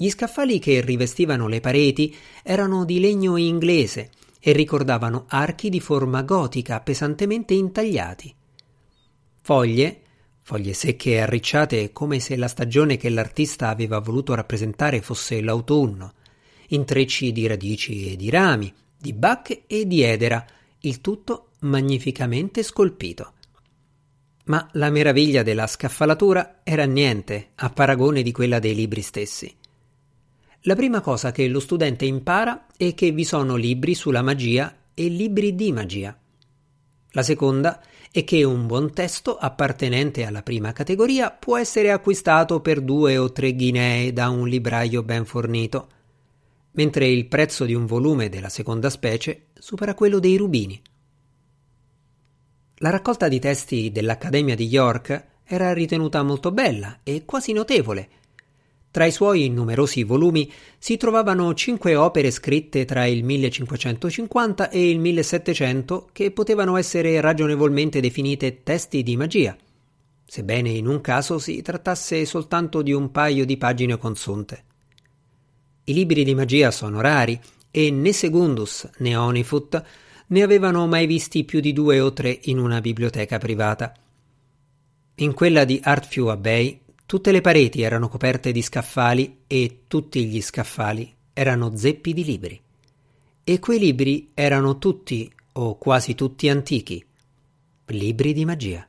Gli 0.00 0.10
scaffali 0.10 0.60
che 0.60 0.80
rivestivano 0.80 1.48
le 1.48 1.58
pareti 1.58 2.14
erano 2.44 2.84
di 2.84 3.00
legno 3.00 3.36
inglese 3.36 4.10
e 4.38 4.52
ricordavano 4.52 5.24
archi 5.26 5.68
di 5.70 5.80
forma 5.80 6.22
gotica 6.22 6.78
pesantemente 6.78 7.54
intagliati. 7.54 8.32
Foglie, 9.40 10.00
foglie 10.40 10.72
secche 10.72 11.14
e 11.14 11.18
arricciate 11.18 11.90
come 11.90 12.20
se 12.20 12.36
la 12.36 12.46
stagione 12.46 12.96
che 12.96 13.08
l'artista 13.08 13.70
aveva 13.70 13.98
voluto 13.98 14.36
rappresentare 14.36 15.02
fosse 15.02 15.42
l'autunno, 15.42 16.12
intrecci 16.68 17.32
di 17.32 17.48
radici 17.48 18.12
e 18.12 18.14
di 18.14 18.30
rami, 18.30 18.72
di 18.96 19.12
bacche 19.12 19.64
e 19.66 19.84
di 19.84 20.02
edera, 20.02 20.46
il 20.82 21.00
tutto 21.00 21.48
magnificamente 21.62 22.62
scolpito. 22.62 23.32
Ma 24.44 24.64
la 24.74 24.90
meraviglia 24.90 25.42
della 25.42 25.66
scaffalatura 25.66 26.60
era 26.62 26.84
niente 26.84 27.48
a 27.56 27.70
paragone 27.70 28.22
di 28.22 28.30
quella 28.30 28.60
dei 28.60 28.76
libri 28.76 29.02
stessi. 29.02 29.52
La 30.68 30.76
prima 30.76 31.00
cosa 31.00 31.32
che 31.32 31.48
lo 31.48 31.60
studente 31.60 32.04
impara 32.04 32.66
è 32.76 32.92
che 32.92 33.10
vi 33.10 33.24
sono 33.24 33.56
libri 33.56 33.94
sulla 33.94 34.20
magia 34.20 34.70
e 34.92 35.08
libri 35.08 35.54
di 35.54 35.72
magia. 35.72 36.14
La 37.12 37.22
seconda 37.22 37.80
è 38.10 38.22
che 38.22 38.44
un 38.44 38.66
buon 38.66 38.92
testo 38.92 39.38
appartenente 39.38 40.26
alla 40.26 40.42
prima 40.42 40.72
categoria 40.72 41.30
può 41.30 41.56
essere 41.56 41.90
acquistato 41.90 42.60
per 42.60 42.82
due 42.82 43.16
o 43.16 43.32
tre 43.32 43.54
ghinee 43.54 44.12
da 44.12 44.28
un 44.28 44.46
libraio 44.46 45.02
ben 45.02 45.24
fornito, 45.24 45.88
mentre 46.72 47.08
il 47.08 47.28
prezzo 47.28 47.64
di 47.64 47.72
un 47.72 47.86
volume 47.86 48.28
della 48.28 48.50
seconda 48.50 48.90
specie 48.90 49.46
supera 49.58 49.94
quello 49.94 50.18
dei 50.18 50.36
rubini. 50.36 50.78
La 52.80 52.90
raccolta 52.90 53.28
di 53.28 53.38
testi 53.38 53.90
dell'Accademia 53.90 54.54
di 54.54 54.66
York 54.66 55.28
era 55.44 55.72
ritenuta 55.72 56.22
molto 56.22 56.52
bella 56.52 56.98
e 57.04 57.24
quasi 57.24 57.52
notevole, 57.54 58.10
tra 58.90 59.04
i 59.04 59.12
suoi 59.12 59.48
numerosi 59.50 60.02
volumi 60.02 60.50
si 60.78 60.96
trovavano 60.96 61.52
cinque 61.54 61.94
opere 61.94 62.30
scritte 62.30 62.84
tra 62.84 63.04
il 63.04 63.22
1550 63.22 64.70
e 64.70 64.90
il 64.90 64.98
1700 64.98 66.08
che 66.12 66.30
potevano 66.30 66.76
essere 66.76 67.20
ragionevolmente 67.20 68.00
definite 68.00 68.62
testi 68.62 69.02
di 69.02 69.16
magia, 69.16 69.56
sebbene 70.24 70.70
in 70.70 70.86
un 70.86 71.00
caso 71.00 71.38
si 71.38 71.60
trattasse 71.62 72.24
soltanto 72.24 72.82
di 72.82 72.92
un 72.92 73.10
paio 73.10 73.44
di 73.44 73.56
pagine 73.56 73.98
consunte. 73.98 74.64
I 75.84 75.92
libri 75.92 76.24
di 76.24 76.34
magia 76.34 76.70
sono 76.70 77.00
rari 77.00 77.38
e 77.70 77.90
né 77.90 78.12
Segundus 78.12 78.88
né 78.98 79.16
Onifut 79.16 79.82
ne 80.28 80.42
avevano 80.42 80.86
mai 80.86 81.06
visti 81.06 81.44
più 81.44 81.60
di 81.60 81.72
due 81.72 82.00
o 82.00 82.12
tre 82.12 82.38
in 82.44 82.58
una 82.58 82.80
biblioteca 82.80 83.38
privata. 83.38 83.94
In 85.16 85.32
quella 85.34 85.64
di 85.64 85.80
Artfew 85.82 86.26
Abbey 86.26 86.80
Tutte 87.08 87.32
le 87.32 87.40
pareti 87.40 87.80
erano 87.80 88.10
coperte 88.10 88.52
di 88.52 88.60
scaffali 88.60 89.38
e 89.46 89.84
tutti 89.86 90.26
gli 90.26 90.42
scaffali 90.42 91.10
erano 91.32 91.74
zeppi 91.74 92.12
di 92.12 92.22
libri. 92.22 92.60
E 93.44 93.58
quei 93.60 93.78
libri 93.78 94.32
erano 94.34 94.76
tutti 94.76 95.32
o 95.52 95.78
quasi 95.78 96.14
tutti 96.14 96.50
antichi, 96.50 97.02
libri 97.86 98.34
di 98.34 98.44
magia. 98.44 98.86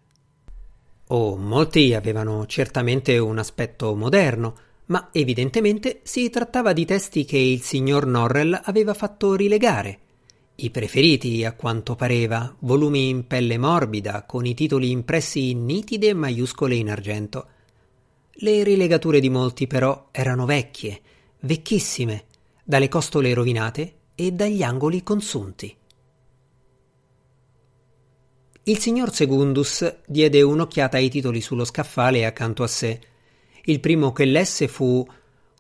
Oh, 1.08 1.38
molti 1.38 1.94
avevano 1.94 2.46
certamente 2.46 3.18
un 3.18 3.38
aspetto 3.38 3.96
moderno, 3.96 4.56
ma 4.88 5.08
evidentemente 5.14 6.02
si 6.04 6.30
trattava 6.30 6.74
di 6.74 6.84
testi 6.84 7.24
che 7.24 7.38
il 7.38 7.62
signor 7.62 8.06
Norrell 8.06 8.60
aveva 8.66 8.94
fatto 8.94 9.34
rilegare. 9.34 10.00
I 10.56 10.70
preferiti, 10.72 11.46
a 11.46 11.54
quanto 11.54 11.96
pareva, 11.96 12.54
volumi 12.60 13.08
in 13.08 13.28
pelle 13.28 13.58
morbida, 13.58 14.24
con 14.24 14.46
i 14.46 14.54
titoli 14.54 14.92
impressi 14.92 15.52
in 15.52 15.64
nitide 15.64 16.14
maiuscole 16.14 16.76
in 16.76 16.90
argento. 16.90 17.48
Le 18.41 18.63
rilegature 18.63 19.19
di 19.19 19.29
molti, 19.29 19.67
però, 19.67 20.08
erano 20.12 20.46
vecchie, 20.46 21.01
vecchissime, 21.41 22.25
dalle 22.63 22.88
costole 22.88 23.34
rovinate 23.34 23.93
e 24.15 24.31
dagli 24.31 24.63
angoli 24.63 25.03
consunti. 25.03 25.75
Il 28.63 28.77
signor 28.77 29.13
Segundus 29.13 30.01
diede 30.05 30.41
un'occhiata 30.41 30.96
ai 30.96 31.10
titoli 31.10 31.41
sullo 31.41 31.65
scaffale 31.65 32.25
accanto 32.25 32.63
a 32.63 32.67
sé. 32.67 33.01
Il 33.63 33.81
primo 33.81 34.13
che 34.13 34.24
lesse 34.24 34.69
fu 34.69 35.05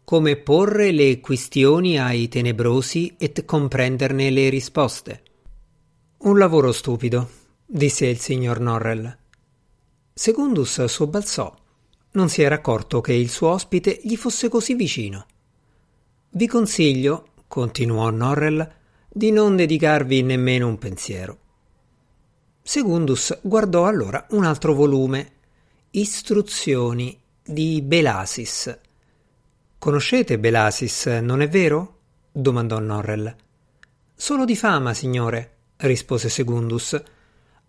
Come 0.05 0.37
porre 0.37 0.91
le 0.91 1.19
questioni 1.19 1.99
ai 1.99 2.29
tenebrosi 2.29 3.15
et 3.17 3.43
comprenderne 3.43 4.29
le 4.29 4.49
risposte. 4.49 5.23
Un 6.19 6.37
lavoro 6.37 6.71
stupido, 6.71 7.29
disse 7.65 8.05
il 8.05 8.19
signor 8.19 8.59
Norrell. 8.59 9.17
Segundus 10.13 10.85
sobbalzò. 10.85 11.58
Non 12.11 12.29
si 12.29 12.41
era 12.41 12.55
accorto 12.55 13.01
che 13.01 13.13
il 13.13 13.29
suo 13.29 13.49
ospite 13.49 13.99
gli 14.03 14.15
fosse 14.15 14.49
così 14.49 14.73
vicino. 14.73 15.25
Vi 16.31 16.47
consiglio, 16.47 17.27
continuò 17.47 18.09
Norrell, 18.09 18.67
di 19.07 19.31
non 19.31 19.55
dedicarvi 19.55 20.21
nemmeno 20.21 20.67
un 20.67 20.77
pensiero. 20.77 21.37
Segundus 22.61 23.39
guardò 23.41 23.85
allora 23.85 24.25
un 24.31 24.43
altro 24.43 24.73
volume, 24.73 25.31
Istruzioni 25.91 27.19
di 27.43 27.81
Belasis. 27.81 28.77
Conoscete 29.79 30.37
Belasis, 30.37 31.07
non 31.21 31.41
è 31.41 31.49
vero? 31.49 31.97
domandò 32.31 32.79
Norrell. 32.79 33.35
Solo 34.13 34.45
di 34.45 34.55
fama, 34.55 34.93
signore, 34.93 35.55
rispose 35.77 36.29
Segundus. 36.29 37.01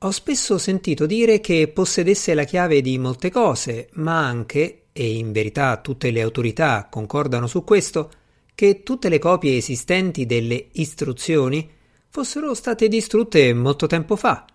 Ho 0.03 0.13
spesso 0.13 0.57
sentito 0.57 1.05
dire 1.05 1.41
che 1.41 1.69
possedesse 1.69 2.33
la 2.33 2.45
chiave 2.45 2.81
di 2.81 2.97
molte 2.97 3.31
cose, 3.31 3.91
ma 3.95 4.27
anche, 4.27 4.85
e 4.93 5.19
in 5.19 5.31
verità 5.31 5.77
tutte 5.77 6.11
le 6.11 6.23
autorità 6.23 6.89
concordano 6.91 7.47
su 7.47 7.65
questo, 7.65 8.11
che 8.55 8.83
tutte 8.83 9.11
le 9.11 9.19
copie 9.19 9.59
esistenti 9.59 10.25
delle 10.25 10.69
istruzioni 10.73 11.71
fossero 12.09 12.55
state 12.55 12.89
distrutte 12.89 13.53
molto 13.53 13.87
tempo 13.87 14.17
fa. 14.17 14.47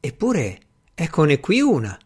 Eppure 0.00 0.58
eccone 0.96 1.38
qui 1.38 1.60
una. 1.60 1.96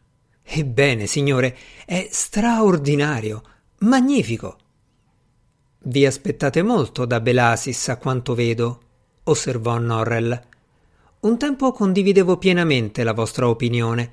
Ebbene, 0.43 1.07
signore, 1.07 1.57
è 1.87 2.07
straordinario, 2.11 3.43
magnifico. 3.79 4.59
Vi 5.79 6.05
aspettate 6.05 6.63
molto 6.63 7.07
da 7.07 7.21
Belasis, 7.21 7.89
a 7.89 7.97
quanto 7.97 8.35
vedo, 8.35 8.81
osservò 9.25 9.79
Norrell. 9.79 10.43
Un 11.27 11.39
tempo 11.39 11.73
condividevo 11.73 12.37
pienamente 12.37 13.03
la 13.03 13.13
vostra 13.13 13.49
opinione. 13.49 14.13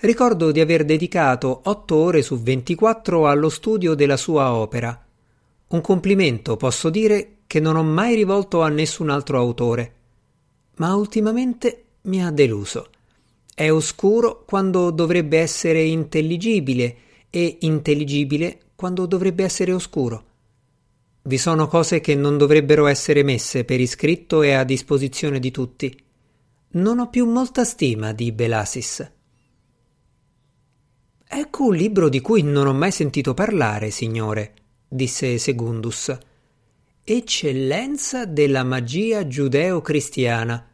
Ricordo 0.00 0.50
di 0.50 0.60
aver 0.60 0.86
dedicato 0.86 1.60
otto 1.64 1.96
ore 1.96 2.22
su 2.22 2.40
ventiquattro 2.40 3.28
allo 3.28 3.50
studio 3.50 3.92
della 3.92 4.16
sua 4.16 4.50
opera. 4.54 4.98
Un 5.68 5.80
complimento, 5.82 6.56
posso 6.56 6.88
dire, 6.88 7.40
che 7.46 7.60
non 7.60 7.76
ho 7.76 7.82
mai 7.82 8.14
rivolto 8.14 8.62
a 8.62 8.70
nessun 8.70 9.10
altro 9.10 9.38
autore. 9.38 9.94
Ma 10.76 10.94
ultimamente 10.94 11.84
mi 12.04 12.24
ha 12.24 12.30
deluso. 12.30 12.88
È 13.54 13.70
oscuro 13.70 14.42
quando 14.46 14.90
dovrebbe 14.90 15.40
essere 15.40 15.82
intelligibile 15.82 16.96
e 17.28 17.58
intelligibile 17.60 18.58
quando 18.74 19.04
dovrebbe 19.04 19.44
essere 19.44 19.74
oscuro. 19.74 20.24
Vi 21.24 21.36
sono 21.36 21.66
cose 21.68 22.00
che 22.00 22.14
non 22.14 22.38
dovrebbero 22.38 22.86
essere 22.86 23.22
messe 23.22 23.64
per 23.66 23.80
iscritto 23.80 24.40
e 24.40 24.54
a 24.54 24.64
disposizione 24.64 25.38
di 25.38 25.50
tutti. 25.50 26.03
Non 26.74 26.98
ho 26.98 27.08
più 27.08 27.26
molta 27.26 27.64
stima 27.64 28.12
di 28.12 28.32
Belasis. 28.32 29.12
Ecco 31.26 31.64
un 31.64 31.74
libro 31.74 32.08
di 32.08 32.20
cui 32.20 32.42
non 32.42 32.66
ho 32.66 32.72
mai 32.72 32.90
sentito 32.90 33.34
parlare, 33.34 33.90
signore, 33.90 34.54
disse 34.88 35.38
Segundus. 35.38 36.16
Eccellenza 37.02 38.24
della 38.24 38.64
magia 38.64 39.26
giudeo-cristiana 39.26 40.68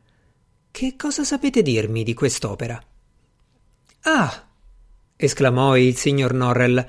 che 0.71 0.95
cosa 0.97 1.25
sapete 1.25 1.63
dirmi 1.63 2.05
di 2.05 2.15
quest'opera? 2.15 2.81
Ah! 4.03 4.47
esclamò 5.17 5.77
il 5.77 5.97
signor 5.97 6.33
Norrell. 6.33 6.87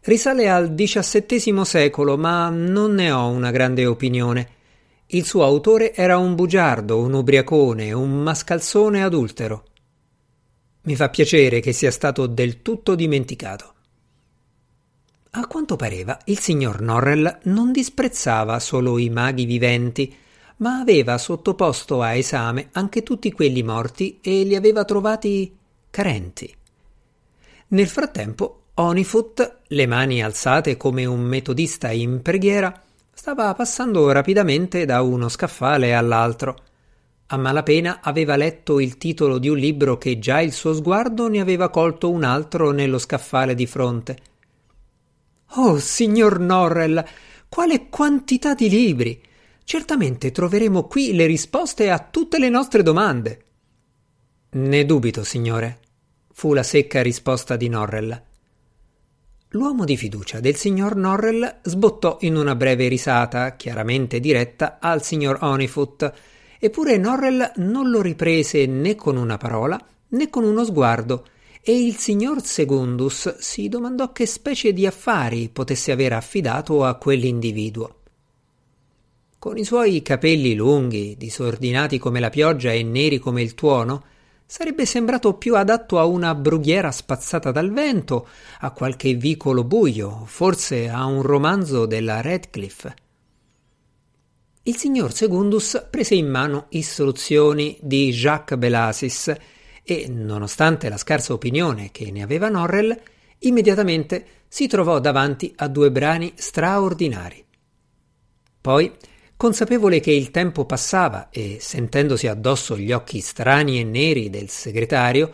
Risale 0.00 0.48
al 0.48 0.74
XVII 0.74 1.64
secolo, 1.64 2.16
ma 2.16 2.48
non 2.48 2.94
ne 2.94 3.12
ho 3.12 3.28
una 3.28 3.50
grande 3.50 3.84
opinione. 3.86 4.56
Il 5.10 5.24
suo 5.24 5.42
autore 5.42 5.94
era 5.94 6.18
un 6.18 6.34
bugiardo, 6.34 6.98
un 6.98 7.14
ubriacone, 7.14 7.92
un 7.94 8.22
mascalzone 8.22 9.02
adultero. 9.02 9.64
Mi 10.82 10.96
fa 10.96 11.08
piacere 11.08 11.60
che 11.60 11.72
sia 11.72 11.90
stato 11.90 12.26
del 12.26 12.60
tutto 12.60 12.94
dimenticato. 12.94 13.72
A 15.30 15.46
quanto 15.46 15.76
pareva, 15.76 16.18
il 16.26 16.38
signor 16.38 16.82
Norrell 16.82 17.38
non 17.44 17.72
disprezzava 17.72 18.58
solo 18.58 18.98
i 18.98 19.08
maghi 19.08 19.46
viventi, 19.46 20.14
ma 20.56 20.80
aveva 20.80 21.16
sottoposto 21.16 22.02
a 22.02 22.12
esame 22.14 22.68
anche 22.72 23.02
tutti 23.02 23.32
quelli 23.32 23.62
morti 23.62 24.18
e 24.20 24.42
li 24.42 24.56
aveva 24.56 24.84
trovati 24.84 25.56
carenti. 25.88 26.54
Nel 27.68 27.88
frattempo, 27.88 28.64
Onifoot, 28.74 29.60
le 29.68 29.86
mani 29.86 30.22
alzate 30.22 30.76
come 30.76 31.06
un 31.06 31.20
metodista 31.20 31.90
in 31.92 32.20
preghiera, 32.20 32.82
stava 33.18 33.52
passando 33.52 34.12
rapidamente 34.12 34.84
da 34.84 35.02
uno 35.02 35.28
scaffale 35.28 35.92
all'altro. 35.92 36.56
A 37.26 37.36
malapena 37.36 37.98
aveva 38.00 38.36
letto 38.36 38.78
il 38.78 38.96
titolo 38.96 39.38
di 39.38 39.48
un 39.48 39.56
libro 39.56 39.98
che 39.98 40.20
già 40.20 40.40
il 40.40 40.52
suo 40.52 40.72
sguardo 40.72 41.26
ne 41.26 41.40
aveva 41.40 41.68
colto 41.68 42.12
un 42.12 42.22
altro 42.22 42.70
nello 42.70 42.96
scaffale 42.96 43.56
di 43.56 43.66
fronte. 43.66 44.18
Oh, 45.56 45.80
signor 45.80 46.38
Norrell, 46.38 47.04
quale 47.48 47.88
quantità 47.88 48.54
di 48.54 48.68
libri! 48.68 49.20
Certamente 49.64 50.30
troveremo 50.30 50.84
qui 50.84 51.12
le 51.12 51.26
risposte 51.26 51.90
a 51.90 51.98
tutte 51.98 52.38
le 52.38 52.48
nostre 52.48 52.84
domande. 52.84 53.44
Ne 54.50 54.84
dubito, 54.84 55.24
signore, 55.24 55.80
fu 56.32 56.54
la 56.54 56.62
secca 56.62 57.02
risposta 57.02 57.56
di 57.56 57.68
Norrell. 57.68 58.26
L'uomo 59.52 59.86
di 59.86 59.96
fiducia 59.96 60.40
del 60.40 60.56
signor 60.56 60.94
Norrell 60.94 61.60
sbottò 61.62 62.18
in 62.20 62.36
una 62.36 62.54
breve 62.54 62.86
risata, 62.86 63.56
chiaramente 63.56 64.20
diretta 64.20 64.76
al 64.78 65.02
signor 65.02 65.38
Onifoot, 65.40 66.12
eppure 66.58 66.98
Norrell 66.98 67.52
non 67.56 67.88
lo 67.88 68.02
riprese 68.02 68.66
né 68.66 68.94
con 68.94 69.16
una 69.16 69.38
parola 69.38 69.82
né 70.08 70.28
con 70.28 70.44
uno 70.44 70.64
sguardo, 70.64 71.26
e 71.62 71.82
il 71.82 71.96
signor 71.96 72.42
Segundus 72.42 73.38
si 73.38 73.70
domandò 73.70 74.12
che 74.12 74.26
specie 74.26 74.74
di 74.74 74.84
affari 74.84 75.48
potesse 75.48 75.92
aver 75.92 76.12
affidato 76.12 76.84
a 76.84 76.96
quell'individuo. 76.96 77.94
Con 79.38 79.56
i 79.56 79.64
suoi 79.64 80.02
capelli 80.02 80.54
lunghi, 80.54 81.16
disordinati 81.16 81.96
come 81.96 82.20
la 82.20 82.28
pioggia 82.28 82.72
e 82.72 82.82
neri 82.82 83.18
come 83.18 83.40
il 83.40 83.54
tuono, 83.54 84.04
sarebbe 84.50 84.86
sembrato 84.86 85.34
più 85.34 85.56
adatto 85.56 85.98
a 85.98 86.06
una 86.06 86.34
brughiera 86.34 86.90
spazzata 86.90 87.52
dal 87.52 87.70
vento, 87.70 88.26
a 88.60 88.70
qualche 88.70 89.12
vicolo 89.12 89.62
buio, 89.62 90.24
forse 90.24 90.88
a 90.88 91.04
un 91.04 91.20
romanzo 91.20 91.84
della 91.84 92.22
Radcliffe. 92.22 92.94
Il 94.62 94.76
signor 94.76 95.12
Segundus 95.12 95.88
prese 95.90 96.14
in 96.14 96.30
mano 96.30 96.64
istruzioni 96.70 97.76
di 97.82 98.10
Jacques 98.10 98.58
Belasis 98.58 99.34
e, 99.82 100.08
nonostante 100.08 100.88
la 100.88 100.96
scarsa 100.96 101.34
opinione 101.34 101.90
che 101.92 102.10
ne 102.10 102.22
aveva 102.22 102.48
Norrell, 102.48 102.98
immediatamente 103.40 104.24
si 104.48 104.66
trovò 104.66 104.98
davanti 104.98 105.52
a 105.56 105.68
due 105.68 105.90
brani 105.90 106.32
straordinari. 106.34 107.44
Poi 108.62 108.96
Consapevole 109.38 110.00
che 110.00 110.10
il 110.10 110.32
tempo 110.32 110.64
passava 110.64 111.28
e 111.30 111.58
sentendosi 111.60 112.26
addosso 112.26 112.76
gli 112.76 112.90
occhi 112.90 113.20
strani 113.20 113.78
e 113.78 113.84
neri 113.84 114.30
del 114.30 114.48
segretario, 114.48 115.32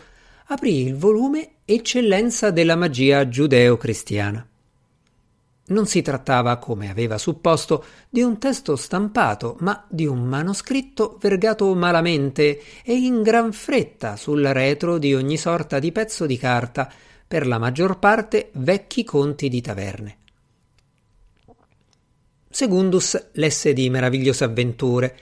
aprì 0.48 0.82
il 0.82 0.94
volume 0.94 1.52
Eccellenza 1.64 2.50
della 2.50 2.76
magia 2.76 3.26
giudeo-cristiana. 3.26 4.46
Non 5.68 5.86
si 5.86 6.02
trattava, 6.02 6.58
come 6.58 6.90
aveva 6.90 7.16
supposto, 7.16 7.82
di 8.10 8.20
un 8.20 8.38
testo 8.38 8.76
stampato, 8.76 9.56
ma 9.60 9.86
di 9.88 10.04
un 10.04 10.22
manoscritto 10.22 11.16
vergato 11.18 11.74
malamente 11.74 12.60
e 12.84 12.92
in 12.92 13.22
gran 13.22 13.54
fretta 13.54 14.16
sul 14.16 14.44
retro 14.44 14.98
di 14.98 15.14
ogni 15.14 15.38
sorta 15.38 15.78
di 15.78 15.92
pezzo 15.92 16.26
di 16.26 16.36
carta, 16.36 16.92
per 17.26 17.46
la 17.46 17.56
maggior 17.56 17.98
parte 17.98 18.50
vecchi 18.52 19.02
conti 19.02 19.48
di 19.48 19.62
taverne. 19.62 20.18
Segundus 22.54 23.30
lesse 23.32 23.72
di 23.72 23.90
meravigliose 23.90 24.44
avventure. 24.44 25.16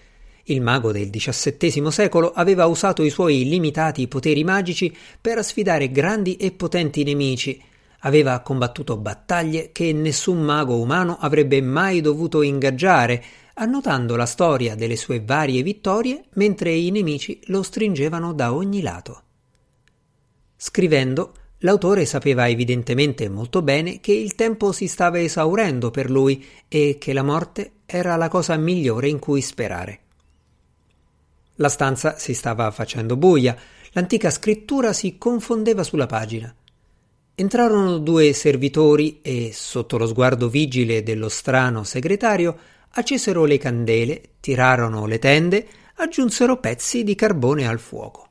Il 0.44 0.60
mago 0.60 0.92
del 0.92 1.08
XVII 1.08 1.90
secolo 1.90 2.30
aveva 2.30 2.66
usato 2.66 3.02
i 3.02 3.08
suoi 3.08 3.48
limitati 3.48 4.06
poteri 4.06 4.44
magici 4.44 4.94
per 5.18 5.42
sfidare 5.42 5.90
grandi 5.90 6.36
e 6.36 6.52
potenti 6.52 7.02
nemici, 7.04 7.58
Aveva 8.00 8.40
combattuto 8.40 8.98
battaglie 8.98 9.70
che 9.72 9.94
nessun 9.94 10.42
mago 10.42 10.78
umano 10.78 11.16
avrebbe 11.18 11.62
mai 11.62 12.02
dovuto 12.02 12.42
ingaggiare, 12.42 13.24
annotando 13.54 14.14
la 14.14 14.26
storia 14.26 14.74
delle 14.74 14.96
sue 14.96 15.22
varie 15.24 15.62
vittorie 15.62 16.24
mentre 16.34 16.72
i 16.72 16.90
nemici 16.90 17.40
lo 17.44 17.62
stringevano 17.62 18.34
da 18.34 18.52
ogni 18.52 18.82
lato. 18.82 19.22
Scrivendo, 20.56 21.32
l'autore 21.62 22.06
sapeva 22.06 22.48
evidentemente 22.48 23.28
molto 23.28 23.62
bene 23.62 24.00
che 24.00 24.12
il 24.12 24.34
tempo 24.34 24.72
si 24.72 24.86
stava 24.86 25.20
esaurendo 25.20 25.90
per 25.90 26.10
lui 26.10 26.44
e 26.68 26.96
che 26.98 27.12
la 27.12 27.22
morte 27.22 27.72
era 27.86 28.16
la 28.16 28.28
cosa 28.28 28.56
migliore 28.56 29.08
in 29.08 29.18
cui 29.18 29.40
sperare. 29.40 29.98
La 31.56 31.68
stanza 31.68 32.16
si 32.16 32.34
stava 32.34 32.70
facendo 32.70 33.16
buia, 33.16 33.56
l'antica 33.92 34.30
scrittura 34.30 34.92
si 34.92 35.18
confondeva 35.18 35.84
sulla 35.84 36.06
pagina. 36.06 36.54
Entrarono 37.34 37.98
due 37.98 38.32
servitori 38.32 39.20
e, 39.22 39.50
sotto 39.52 39.96
lo 39.96 40.06
sguardo 40.06 40.48
vigile 40.48 41.02
dello 41.02 41.28
strano 41.28 41.84
segretario, 41.84 42.56
accesero 42.90 43.44
le 43.44 43.58
candele, 43.58 44.22
tirarono 44.40 45.06
le 45.06 45.18
tende, 45.18 45.66
aggiunsero 45.96 46.58
pezzi 46.58 47.04
di 47.04 47.14
carbone 47.14 47.66
al 47.66 47.78
fuoco. 47.78 48.28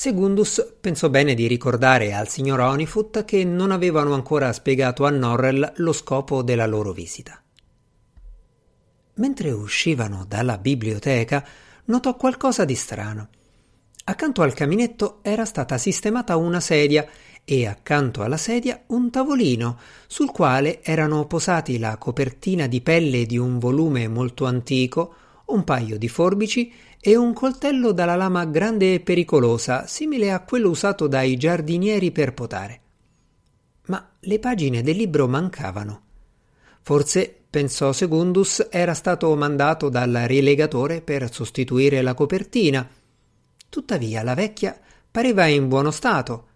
Segundus 0.00 0.76
pensò 0.80 1.10
bene 1.10 1.34
di 1.34 1.46
ricordare 1.46 2.14
al 2.14 2.26
signor 2.26 2.60
Onifut 2.60 3.26
che 3.26 3.44
non 3.44 3.70
avevano 3.70 4.14
ancora 4.14 4.50
spiegato 4.50 5.04
a 5.04 5.10
Norrell 5.10 5.74
lo 5.76 5.92
scopo 5.92 6.42
della 6.42 6.64
loro 6.64 6.92
visita. 6.92 7.38
Mentre 9.16 9.50
uscivano 9.50 10.24
dalla 10.26 10.56
biblioteca, 10.56 11.46
notò 11.84 12.16
qualcosa 12.16 12.64
di 12.64 12.74
strano. 12.76 13.28
Accanto 14.04 14.40
al 14.40 14.54
caminetto 14.54 15.18
era 15.20 15.44
stata 15.44 15.76
sistemata 15.76 16.34
una 16.36 16.60
sedia 16.60 17.06
e 17.44 17.66
accanto 17.66 18.22
alla 18.22 18.38
sedia 18.38 18.82
un 18.86 19.10
tavolino 19.10 19.78
sul 20.06 20.30
quale 20.30 20.82
erano 20.82 21.26
posati 21.26 21.78
la 21.78 21.98
copertina 21.98 22.66
di 22.66 22.80
pelle 22.80 23.26
di 23.26 23.36
un 23.36 23.58
volume 23.58 24.08
molto 24.08 24.46
antico, 24.46 25.14
un 25.52 25.64
paio 25.64 25.98
di 25.98 26.08
forbici 26.08 26.72
e 27.00 27.16
un 27.16 27.32
coltello 27.32 27.92
dalla 27.92 28.16
lama 28.16 28.44
grande 28.44 28.94
e 28.94 29.00
pericolosa, 29.00 29.86
simile 29.86 30.32
a 30.32 30.40
quello 30.40 30.68
usato 30.68 31.06
dai 31.06 31.36
giardinieri 31.36 32.10
per 32.10 32.34
potare. 32.34 32.80
Ma 33.86 34.08
le 34.20 34.38
pagine 34.38 34.82
del 34.82 34.96
libro 34.96 35.26
mancavano. 35.26 36.02
Forse, 36.82 37.34
pensò 37.50 37.92
Segundus, 37.92 38.66
era 38.70 38.94
stato 38.94 39.34
mandato 39.34 39.88
dal 39.88 40.12
rilegatore 40.26 41.00
per 41.00 41.32
sostituire 41.32 42.02
la 42.02 42.14
copertina. 42.14 42.88
Tuttavia 43.68 44.22
la 44.22 44.34
vecchia 44.34 44.78
pareva 45.10 45.46
in 45.46 45.68
buono 45.68 45.90
stato 45.90 46.46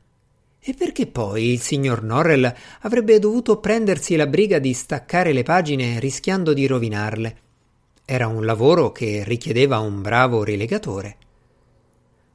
e 0.66 0.72
perché 0.72 1.06
poi 1.06 1.50
il 1.52 1.60
signor 1.60 2.02
Norrell 2.02 2.50
avrebbe 2.80 3.18
dovuto 3.18 3.58
prendersi 3.60 4.16
la 4.16 4.26
briga 4.26 4.58
di 4.58 4.72
staccare 4.72 5.34
le 5.34 5.42
pagine 5.42 5.98
rischiando 6.00 6.54
di 6.54 6.66
rovinarle? 6.66 7.42
Era 8.04 8.26
un 8.26 8.44
lavoro 8.44 8.92
che 8.92 9.22
richiedeva 9.24 9.78
un 9.78 10.02
bravo 10.02 10.44
rilegatore. 10.44 11.16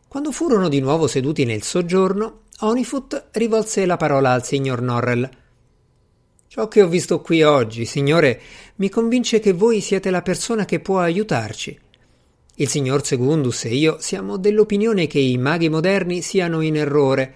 Quando 0.08 0.32
furono 0.32 0.70
di 0.70 0.80
nuovo 0.80 1.08
seduti 1.08 1.46
nel 1.46 1.62
soggiorno, 1.64 2.42
Onifoot 2.60 3.30
rivolse 3.34 3.86
la 3.86 3.98
parola 3.98 4.32
al 4.32 4.44
signor 4.44 4.82
Norrell. 4.82 5.30
Ciò 6.48 6.68
che 6.68 6.82
ho 6.82 6.88
visto 6.88 7.22
qui 7.22 7.44
oggi, 7.44 7.86
signore, 7.86 8.42
mi 8.76 8.90
convince 8.90 9.40
che 9.40 9.54
voi 9.54 9.82
siete 9.82 10.10
la 10.10 10.22
persona 10.22 10.66
che 10.66 10.80
può 10.80 11.00
aiutarci. 11.00 11.80
Il 12.56 12.68
signor 12.68 13.06
Segundus 13.06 13.66
e 13.66 13.76
io 13.76 13.98
siamo 14.00 14.38
dell'opinione 14.38 15.08
che 15.08 15.20
i 15.20 15.38
maghi 15.38 15.70
moderni 15.70 16.22
siano 16.22 16.62
in 16.62 16.76
errore 16.76 17.36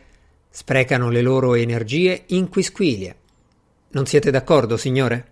Sprecano 0.55 1.09
le 1.09 1.23
loro 1.23 1.55
energie 1.55 2.25
in 2.27 2.47
quisquilie. 2.47 3.15
Non 3.89 4.05
siete 4.05 4.29
d'accordo, 4.29 4.77
signore? 4.77 5.31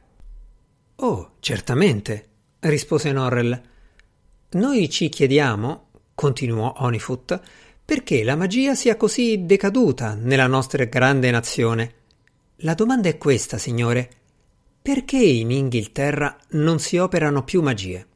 Oh, 0.96 1.34
certamente, 1.40 2.30
rispose 2.62 3.12
Norrell. 3.12 3.62
Noi 4.52 4.90
ci 4.90 5.10
chiediamo, 5.10 5.88
continuò 6.14 6.74
Onifoot, 6.78 7.40
perché 7.84 8.24
la 8.24 8.36
magia 8.36 8.76
sia 8.76 8.96
così 8.96 9.46
decaduta 9.46 10.14
nella 10.14 10.48
nostra 10.48 10.86
grande 10.86 11.32
nazione. 11.32 11.94
La 12.58 12.74
domanda 12.74 13.10
è 13.10 13.18
questa, 13.18 13.58
signore. 13.58 14.10
Perché 14.82 15.18
in 15.18 15.52
Inghilterra 15.52 16.36
non 16.52 16.80
si 16.80 16.98
operano 16.98 17.44
più 17.44 17.62
magie? 17.62 18.08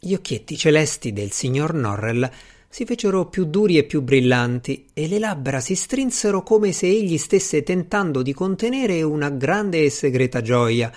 Gli 0.00 0.14
occhietti 0.14 0.56
celesti 0.56 1.12
del 1.12 1.30
signor 1.30 1.74
Norrell 1.74 2.30
si 2.68 2.84
fecero 2.84 3.26
più 3.26 3.44
duri 3.44 3.78
e 3.78 3.84
più 3.84 4.02
brillanti 4.02 4.86
e 4.92 5.06
le 5.06 5.18
labbra 5.18 5.60
si 5.60 5.74
strinsero 5.74 6.42
come 6.42 6.72
se 6.72 6.86
egli 6.86 7.18
stesse 7.18 7.62
tentando 7.62 8.20
di 8.20 8.32
contenere 8.32 9.00
una 9.02 9.30
grande 9.30 9.84
e 9.84 9.90
segreta 9.90 10.42
gioia, 10.42 10.92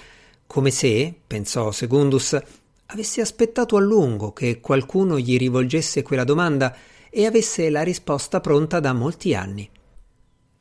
come 0.47 0.71
se, 0.71 1.13
pensò 1.27 1.71
Segundus, 1.71 2.39
avesse 2.87 3.21
aspettato 3.21 3.75
a 3.75 3.81
lungo 3.81 4.31
che 4.31 4.59
qualcuno 4.59 5.19
gli 5.19 5.37
rivolgesse 5.37 6.01
quella 6.03 6.23
domanda 6.23 6.75
e 7.09 7.25
avesse 7.25 7.69
la 7.69 7.83
risposta 7.83 8.39
pronta 8.39 8.79
da 8.79 8.93
molti 8.93 9.35
anni. 9.35 9.69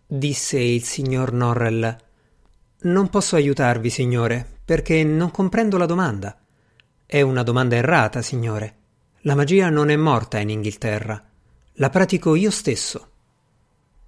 Disse 0.06 0.58
il 0.58 0.82
signor 0.82 1.32
Norrell. 1.32 1.96
Non 2.82 3.08
posso 3.08 3.36
aiutarvi, 3.36 3.90
signore, 3.90 4.46
perché 4.64 5.02
non 5.04 5.30
comprendo 5.30 5.76
la 5.76 5.86
domanda. 5.86 6.36
È 7.04 7.20
una 7.20 7.42
domanda 7.42 7.76
errata, 7.76 8.22
signore. 8.22 8.74
La 9.20 9.34
magia 9.34 9.70
non 9.70 9.90
è 9.90 9.96
morta 9.96 10.38
in 10.38 10.50
Inghilterra. 10.50 11.22
La 11.74 11.90
pratico 11.90 12.34
io 12.34 12.50
stesso. 12.50 13.10